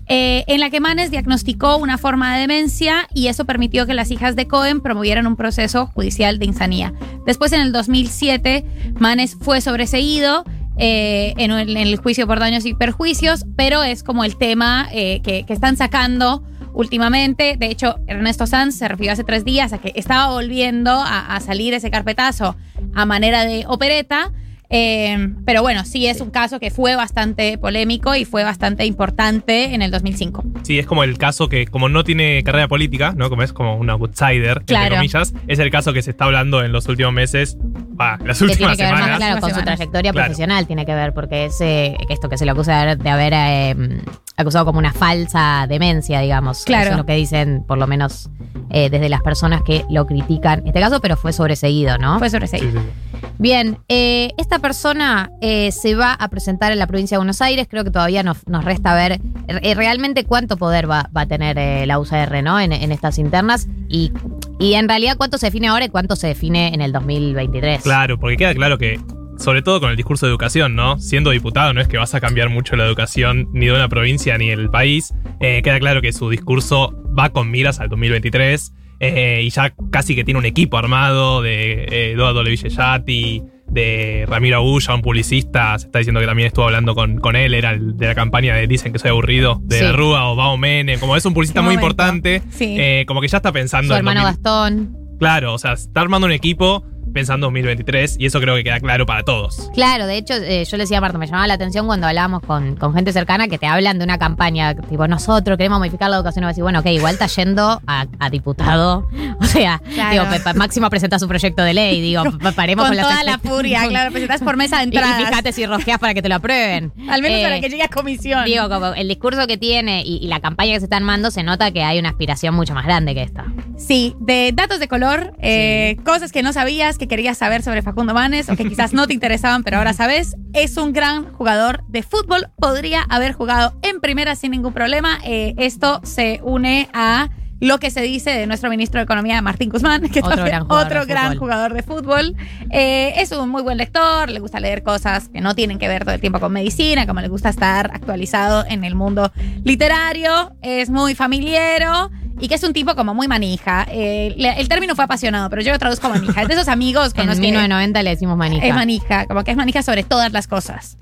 eh, 0.08 0.44
en 0.46 0.60
la 0.60 0.70
que 0.70 0.80
Manes 0.80 1.10
diagnosticó 1.10 1.76
una 1.76 1.98
forma 1.98 2.34
de 2.34 2.40
demencia 2.40 3.06
y 3.12 3.26
eso 3.26 3.44
permitió 3.44 3.86
que 3.86 3.94
las 3.94 4.10
hijas 4.10 4.36
de 4.36 4.46
Cohen 4.48 4.80
promovieran 4.80 5.26
un 5.26 5.36
proceso 5.36 5.86
judicial 5.86 6.38
de 6.38 6.46
insanía. 6.46 6.94
Después, 7.26 7.52
en 7.52 7.60
el 7.60 7.72
2007, 7.72 8.64
Manes 8.98 9.36
fue 9.40 9.60
sobreseído. 9.60 10.44
eh, 10.80 11.34
en, 11.38 11.50
el, 11.50 11.96
juicio 11.96 12.28
por 12.28 12.38
daños 12.38 12.64
y 12.64 12.72
perjuicios, 12.72 13.44
pero 13.56 13.82
es 13.82 14.04
como 14.04 14.22
el 14.22 14.36
tema 14.36 14.88
eh, 14.92 15.20
que, 15.24 15.44
que 15.44 15.52
están 15.52 15.76
sacando 15.76 16.44
últimamente. 16.72 17.56
De 17.58 17.66
hecho, 17.66 17.96
Ernesto 18.06 18.46
Sanz 18.46 18.76
se 18.76 18.86
refirió 18.86 19.12
hace 19.12 19.24
tres 19.24 19.44
días 19.44 19.72
a 19.72 19.78
que 19.78 19.92
estaba 19.96 20.32
volviendo 20.32 20.92
a, 20.92 21.34
a 21.34 21.40
salir 21.40 21.74
ese 21.74 21.90
carpetazo 21.90 22.56
a 22.94 23.04
manera 23.04 23.44
de 23.44 23.64
opereta. 23.66 24.32
Eh, 24.70 25.30
pero 25.46 25.62
bueno, 25.62 25.84
sí 25.86 26.06
es 26.06 26.20
un 26.20 26.30
caso 26.30 26.60
que 26.60 26.70
fue 26.70 26.94
bastante 26.94 27.56
polémico 27.56 28.14
y 28.14 28.24
fue 28.26 28.44
bastante 28.44 28.84
importante 28.84 29.74
en 29.74 29.80
el 29.80 29.90
2005. 29.90 30.44
Sí, 30.62 30.78
es 30.78 30.86
como 30.86 31.04
el 31.04 31.16
caso 31.16 31.48
que, 31.48 31.66
como 31.66 31.88
no 31.88 32.04
tiene 32.04 32.42
carrera 32.44 32.68
política, 32.68 33.14
¿no? 33.16 33.30
Como 33.30 33.42
es 33.42 33.52
como 33.54 33.76
un 33.76 33.88
outsider, 33.88 34.62
Claro. 34.66 34.84
entre 34.84 34.96
comillas, 34.98 35.32
es 35.46 35.58
el 35.58 35.70
caso 35.70 35.92
que 35.94 36.02
se 36.02 36.10
está 36.10 36.26
hablando 36.26 36.62
en 36.62 36.72
los 36.72 36.86
últimos 36.88 37.12
meses, 37.14 37.56
va, 37.98 38.18
las 38.24 38.38
Que 38.40 38.46
tiene 38.46 38.52
últimas 38.52 38.76
que 38.76 38.82
ver 38.82 38.92
más, 38.92 39.00
semanas. 39.04 39.18
claro, 39.18 39.40
con 39.40 39.50
su 39.50 39.54
Semanas. 39.56 39.76
trayectoria 39.76 40.12
Claro. 40.12 40.26
profesional, 40.26 40.66
tiene 40.66 40.84
que 40.86 40.94
ver, 40.94 41.14
porque 41.14 41.46
es 41.46 41.60
eh, 41.62 41.96
esto 42.10 42.28
que 42.28 42.36
se 42.36 42.44
le 42.44 42.50
acusa 42.50 42.84
de, 42.84 42.96
de 42.96 43.08
haber 43.10 43.32
eh, 43.34 44.02
acusado 44.38 44.64
como 44.64 44.78
una 44.78 44.92
falsa 44.92 45.66
demencia, 45.68 46.20
digamos. 46.20 46.64
Claro. 46.64 46.84
Eso 46.84 46.92
es 46.92 46.96
lo 46.98 47.06
que 47.06 47.14
dicen, 47.14 47.64
por 47.66 47.76
lo 47.76 47.86
menos, 47.86 48.30
eh, 48.70 48.88
desde 48.88 49.08
las 49.08 49.20
personas 49.22 49.62
que 49.62 49.84
lo 49.90 50.06
critican. 50.06 50.66
Este 50.66 50.80
caso, 50.80 51.00
pero 51.00 51.16
fue 51.16 51.32
sobreseído, 51.32 51.98
¿no? 51.98 52.18
Fue 52.18 52.30
sobreseído. 52.30 52.70
Sí, 52.70 52.78
sí, 52.78 52.84
sí. 52.84 53.28
Bien, 53.38 53.78
eh, 53.88 54.32
esta 54.36 54.58
persona 54.58 55.30
eh, 55.40 55.70
se 55.70 55.94
va 55.94 56.12
a 56.12 56.28
presentar 56.28 56.72
en 56.72 56.78
la 56.78 56.86
provincia 56.86 57.16
de 57.16 57.18
Buenos 57.18 57.40
Aires. 57.40 57.66
Creo 57.70 57.84
que 57.84 57.90
todavía 57.90 58.22
nos, 58.22 58.46
nos 58.48 58.64
resta 58.64 58.94
ver 58.94 59.20
eh, 59.48 59.74
realmente 59.74 60.24
cuánto 60.24 60.56
poder 60.56 60.90
va, 60.90 61.08
va 61.16 61.22
a 61.22 61.26
tener 61.26 61.56
eh, 61.58 61.86
la 61.86 61.98
UCR 61.98 62.42
¿no? 62.42 62.58
en, 62.58 62.72
en 62.72 62.90
estas 62.92 63.18
internas 63.18 63.68
y 63.88 64.12
Y 64.58 64.74
en 64.74 64.88
realidad, 64.88 65.16
¿cuánto 65.16 65.38
se 65.38 65.46
define 65.46 65.68
ahora 65.68 65.84
y 65.84 65.88
cuánto 65.88 66.16
se 66.16 66.26
define 66.26 66.74
en 66.74 66.80
el 66.80 66.90
2023? 66.92 67.82
Claro, 67.82 68.18
porque 68.18 68.36
queda 68.36 68.54
claro 68.54 68.76
que, 68.76 69.00
sobre 69.38 69.62
todo 69.62 69.80
con 69.80 69.90
el 69.90 69.96
discurso 69.96 70.26
de 70.26 70.30
educación, 70.30 70.74
¿no? 70.74 70.98
Siendo 70.98 71.30
diputado 71.30 71.72
no 71.72 71.80
es 71.80 71.88
que 71.88 71.96
vas 71.98 72.14
a 72.14 72.20
cambiar 72.20 72.48
mucho 72.50 72.76
la 72.76 72.84
educación 72.84 73.48
ni 73.52 73.66
de 73.66 73.72
una 73.72 73.88
provincia 73.88 74.36
ni 74.38 74.48
del 74.48 74.70
país. 74.70 75.14
Eh, 75.40 75.62
queda 75.62 75.78
claro 75.78 76.02
que 76.02 76.12
su 76.12 76.28
discurso 76.30 76.94
va 77.18 77.30
con 77.30 77.50
miras 77.50 77.80
al 77.80 77.88
2023 77.88 78.72
eh, 79.00 79.42
y 79.44 79.50
ya 79.50 79.72
casi 79.90 80.14
que 80.16 80.24
tiene 80.24 80.38
un 80.38 80.46
equipo 80.46 80.76
armado 80.76 81.40
de 81.42 81.84
eh, 81.84 82.12
Eduardo 82.12 82.42
Levillellati, 82.42 83.42
de 83.70 84.24
Ramiro 84.26 84.56
Agulla, 84.56 84.94
un 84.94 85.02
publicista. 85.02 85.78
Se 85.78 85.86
está 85.86 85.98
diciendo 85.98 86.20
que 86.20 86.26
también 86.26 86.46
estuvo 86.48 86.64
hablando 86.64 86.94
con, 86.94 87.18
con 87.18 87.36
él, 87.36 87.54
era 87.54 87.70
el 87.72 87.96
de 87.96 88.06
la 88.06 88.14
campaña 88.14 88.54
de 88.56 88.66
Dicen 88.66 88.92
que 88.92 88.98
soy 88.98 89.10
aburrido, 89.10 89.60
de 89.62 89.78
Sí. 89.78 89.84
la 89.84 89.92
Rúa 89.92 90.26
o 90.30 90.36
Bao 90.36 90.56
Menem. 90.56 90.98
Como 90.98 91.16
es 91.16 91.24
un 91.26 91.34
publicista 91.34 91.62
muy 91.62 91.74
importante, 91.74 92.42
Sí. 92.50 92.76
eh, 92.78 93.04
como 93.06 93.20
que 93.20 93.28
ya 93.28 93.36
está 93.36 93.52
pensando 93.52 93.88
Su 93.88 93.92
en 93.94 93.98
hermano 93.98 94.22
2000. 94.22 94.34
Gastón. 94.36 94.96
Claro, 95.18 95.54
o 95.54 95.58
sea, 95.58 95.72
está 95.74 96.00
armando 96.00 96.26
un 96.26 96.32
equipo 96.32 96.84
pensando 97.12 97.46
en 97.48 97.52
2023 97.54 98.16
y 98.18 98.26
eso 98.26 98.40
creo 98.40 98.54
que 98.56 98.64
queda 98.64 98.80
claro 98.80 99.06
para 99.06 99.22
todos. 99.24 99.70
Claro, 99.74 100.06
de 100.06 100.16
hecho, 100.16 100.34
eh, 100.34 100.64
yo 100.64 100.76
le 100.76 100.84
decía 100.84 100.98
a 100.98 101.00
Marta, 101.00 101.18
me 101.18 101.26
llamaba 101.26 101.46
la 101.46 101.54
atención 101.54 101.86
cuando 101.86 102.06
hablábamos 102.06 102.42
con, 102.42 102.76
con 102.76 102.94
gente 102.94 103.12
cercana 103.12 103.48
que 103.48 103.58
te 103.58 103.66
hablan 103.66 103.98
de 103.98 104.04
una 104.04 104.18
campaña, 104.18 104.74
tipo, 104.74 105.06
nosotros 105.08 105.56
queremos 105.56 105.78
modificar 105.78 106.10
la 106.10 106.16
educación. 106.16 106.44
Y 106.44 106.48
decís, 106.48 106.62
bueno, 106.62 106.80
ok, 106.80 106.86
igual 106.86 107.14
está 107.14 107.26
yendo 107.26 107.80
a, 107.86 108.06
a 108.18 108.30
diputado. 108.30 109.06
O 109.40 109.44
sea, 109.44 109.80
Claro. 109.94 110.10
digo, 110.10 110.24
pe- 110.30 110.40
pa- 110.40 110.52
Máximo 110.52 110.90
presenta 110.90 111.18
su 111.18 111.28
proyecto 111.28 111.62
de 111.62 111.72
ley, 111.72 112.00
digo, 112.00 112.24
pa- 112.42 112.52
paremos 112.52 112.84
Con 112.86 112.90
con, 112.90 112.96
las 112.96 113.08
toda 113.08 113.22
la 113.24 113.38
furia, 113.38 113.84
claro, 113.88 114.10
presentas 114.10 114.42
por 114.42 114.56
mesa 114.56 114.78
de 114.78 114.82
Y, 114.82 114.84
entradas. 114.86 115.20
y 115.20 115.24
fíjate 115.26 115.52
si 115.52 115.64
rosqueas 115.64 115.98
para 116.00 116.12
que 116.12 116.22
te 116.22 116.28
lo 116.28 116.34
aprueben. 116.34 116.92
Al 117.08 117.22
menos 117.22 117.38
Eh, 117.38 117.42
para 117.44 117.60
que 117.60 117.68
llegue 117.68 117.82
a 117.84 117.88
comisión. 117.88 118.44
Digo, 118.44 118.68
como 118.68 118.86
el 118.94 119.06
discurso 119.08 119.46
que 119.46 119.56
tiene 119.56 120.02
y, 120.04 120.16
y 120.16 120.26
la 120.26 120.40
campaña 120.40 120.72
que 120.74 120.80
se 120.80 120.86
está 120.86 120.96
armando, 120.96 121.30
se 121.30 121.42
nota 121.44 121.70
que 121.70 121.82
hay 121.84 121.98
una 122.00 122.08
aspiración 122.10 122.54
mucho 122.54 122.74
más 122.74 122.84
grande 122.84 123.14
que 123.14 123.22
esta. 123.22 123.44
Sí, 123.78 124.16
de 124.18 124.50
datos 124.52 124.80
de 124.80 124.88
color, 124.88 125.34
eh, 125.38 125.96
cosas 126.04 126.32
que 126.32 126.42
no 126.42 126.52
sabías, 126.52 126.98
que 126.98 127.06
querías 127.06 127.38
saber 127.38 127.62
sobre 127.62 127.80
Facundo 127.80 128.12
Manes 128.12 128.48
o 128.48 128.56
que 128.56 128.68
quizás 128.68 128.92
no 128.92 129.06
te 129.06 129.14
interesaban, 129.14 129.62
pero 129.62 129.78
ahora 129.78 129.92
sabes. 129.92 130.36
Es 130.52 130.76
un 130.76 130.92
gran 130.92 131.32
jugador 131.32 131.84
de 131.86 132.02
fútbol, 132.02 132.48
podría 132.56 133.02
haber 133.08 133.32
jugado 133.32 133.78
en 133.82 134.00
primera 134.00 134.34
sin 134.34 134.50
ningún 134.50 134.72
problema. 134.72 135.20
Eh, 135.24 135.54
esto 135.58 136.00
se 136.02 136.40
une 136.42 136.88
a 136.92 137.30
lo 137.60 137.78
que 137.78 137.90
se 137.90 138.02
dice 138.02 138.30
de 138.30 138.46
nuestro 138.46 138.68
ministro 138.70 138.98
de 138.98 139.04
Economía, 139.04 139.40
Martín 139.42 139.70
Guzmán, 139.70 140.08
que 140.08 140.20
Otro 140.20 140.44
gran 140.44 140.64
jugador 140.66 140.86
otro 140.86 141.00
de 141.00 141.06
gran 141.06 141.24
fútbol. 141.26 141.38
jugador 141.38 141.74
de 141.74 141.82
fútbol. 141.82 142.36
Eh, 142.70 143.14
es 143.16 143.32
un 143.32 143.48
muy 143.48 143.62
buen 143.62 143.78
lector, 143.78 144.28
le 144.28 144.40
gusta 144.40 144.60
leer 144.60 144.82
cosas 144.82 145.28
que 145.28 145.40
no 145.40 145.54
tienen 145.54 145.78
que 145.78 145.88
ver 145.88 146.04
todo 146.04 146.14
el 146.14 146.20
tiempo 146.20 146.40
con 146.40 146.52
medicina, 146.52 147.06
como 147.06 147.20
le 147.20 147.28
gusta 147.28 147.48
estar 147.48 147.90
actualizado 147.92 148.64
en 148.68 148.84
el 148.84 148.94
mundo 148.94 149.32
literario, 149.64 150.52
es 150.62 150.90
muy 150.90 151.14
familiero 151.14 152.10
y 152.40 152.48
que 152.48 152.54
es 152.54 152.62
un 152.62 152.72
tipo 152.72 152.94
como 152.94 153.14
muy 153.14 153.28
manija. 153.28 153.86
Eh, 153.90 154.34
le- 154.36 154.60
el 154.60 154.68
término 154.68 154.94
fue 154.94 155.04
apasionado, 155.04 155.48
pero 155.50 155.62
yo 155.62 155.72
lo 155.72 155.78
traduzco 155.78 156.08
manija. 156.08 156.42
Es 156.42 156.48
de 156.48 156.54
esos 156.54 156.68
amigos 156.68 157.12
con 157.14 157.22
En 157.22 157.26
los 157.28 157.36
que 157.36 157.42
1990 157.42 158.02
le 158.02 158.10
decimos 158.10 158.36
manija. 158.36 158.66
es 158.66 158.74
manija, 158.74 159.26
como 159.26 159.44
que 159.44 159.50
es 159.50 159.56
manija 159.56 159.82
sobre 159.82 160.02
todas 160.04 160.32
las 160.32 160.46
cosas. 160.48 160.98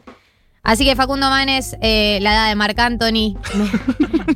Así 0.62 0.84
que 0.84 0.96
Facundo 0.96 1.28
Manes, 1.30 1.76
eh, 1.80 2.18
la 2.22 2.32
edad 2.34 2.48
de 2.48 2.54
Marc 2.56 2.78
Anthony. 2.78 3.36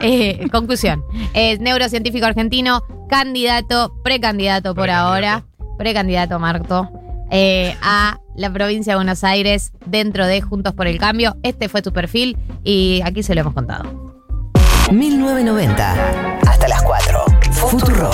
Eh, 0.02 0.46
conclusión. 0.52 1.02
Es 1.34 1.58
neurocientífico 1.60 2.24
argentino, 2.24 2.82
candidato, 3.08 3.92
precandidato 4.04 4.74
por 4.74 4.84
Precandidato. 4.84 5.08
ahora, 5.08 5.44
precandidato 5.78 6.38
Marto, 6.38 6.88
eh, 7.30 7.74
a 7.82 8.18
la 8.36 8.52
provincia 8.52 8.92
de 8.92 8.96
Buenos 8.96 9.24
Aires 9.24 9.72
dentro 9.86 10.26
de 10.26 10.40
Juntos 10.40 10.74
por 10.74 10.86
el 10.86 10.98
Cambio. 10.98 11.36
Este 11.42 11.68
fue 11.68 11.82
tu 11.82 11.92
perfil 11.92 12.38
y 12.64 13.02
aquí 13.04 13.22
se 13.24 13.34
lo 13.34 13.40
hemos 13.42 13.52
contado. 13.52 14.09
1990. 14.90 15.94
Hasta 16.46 16.68
las 16.68 16.82
4. 16.82 17.24
Futuro. 17.52 18.10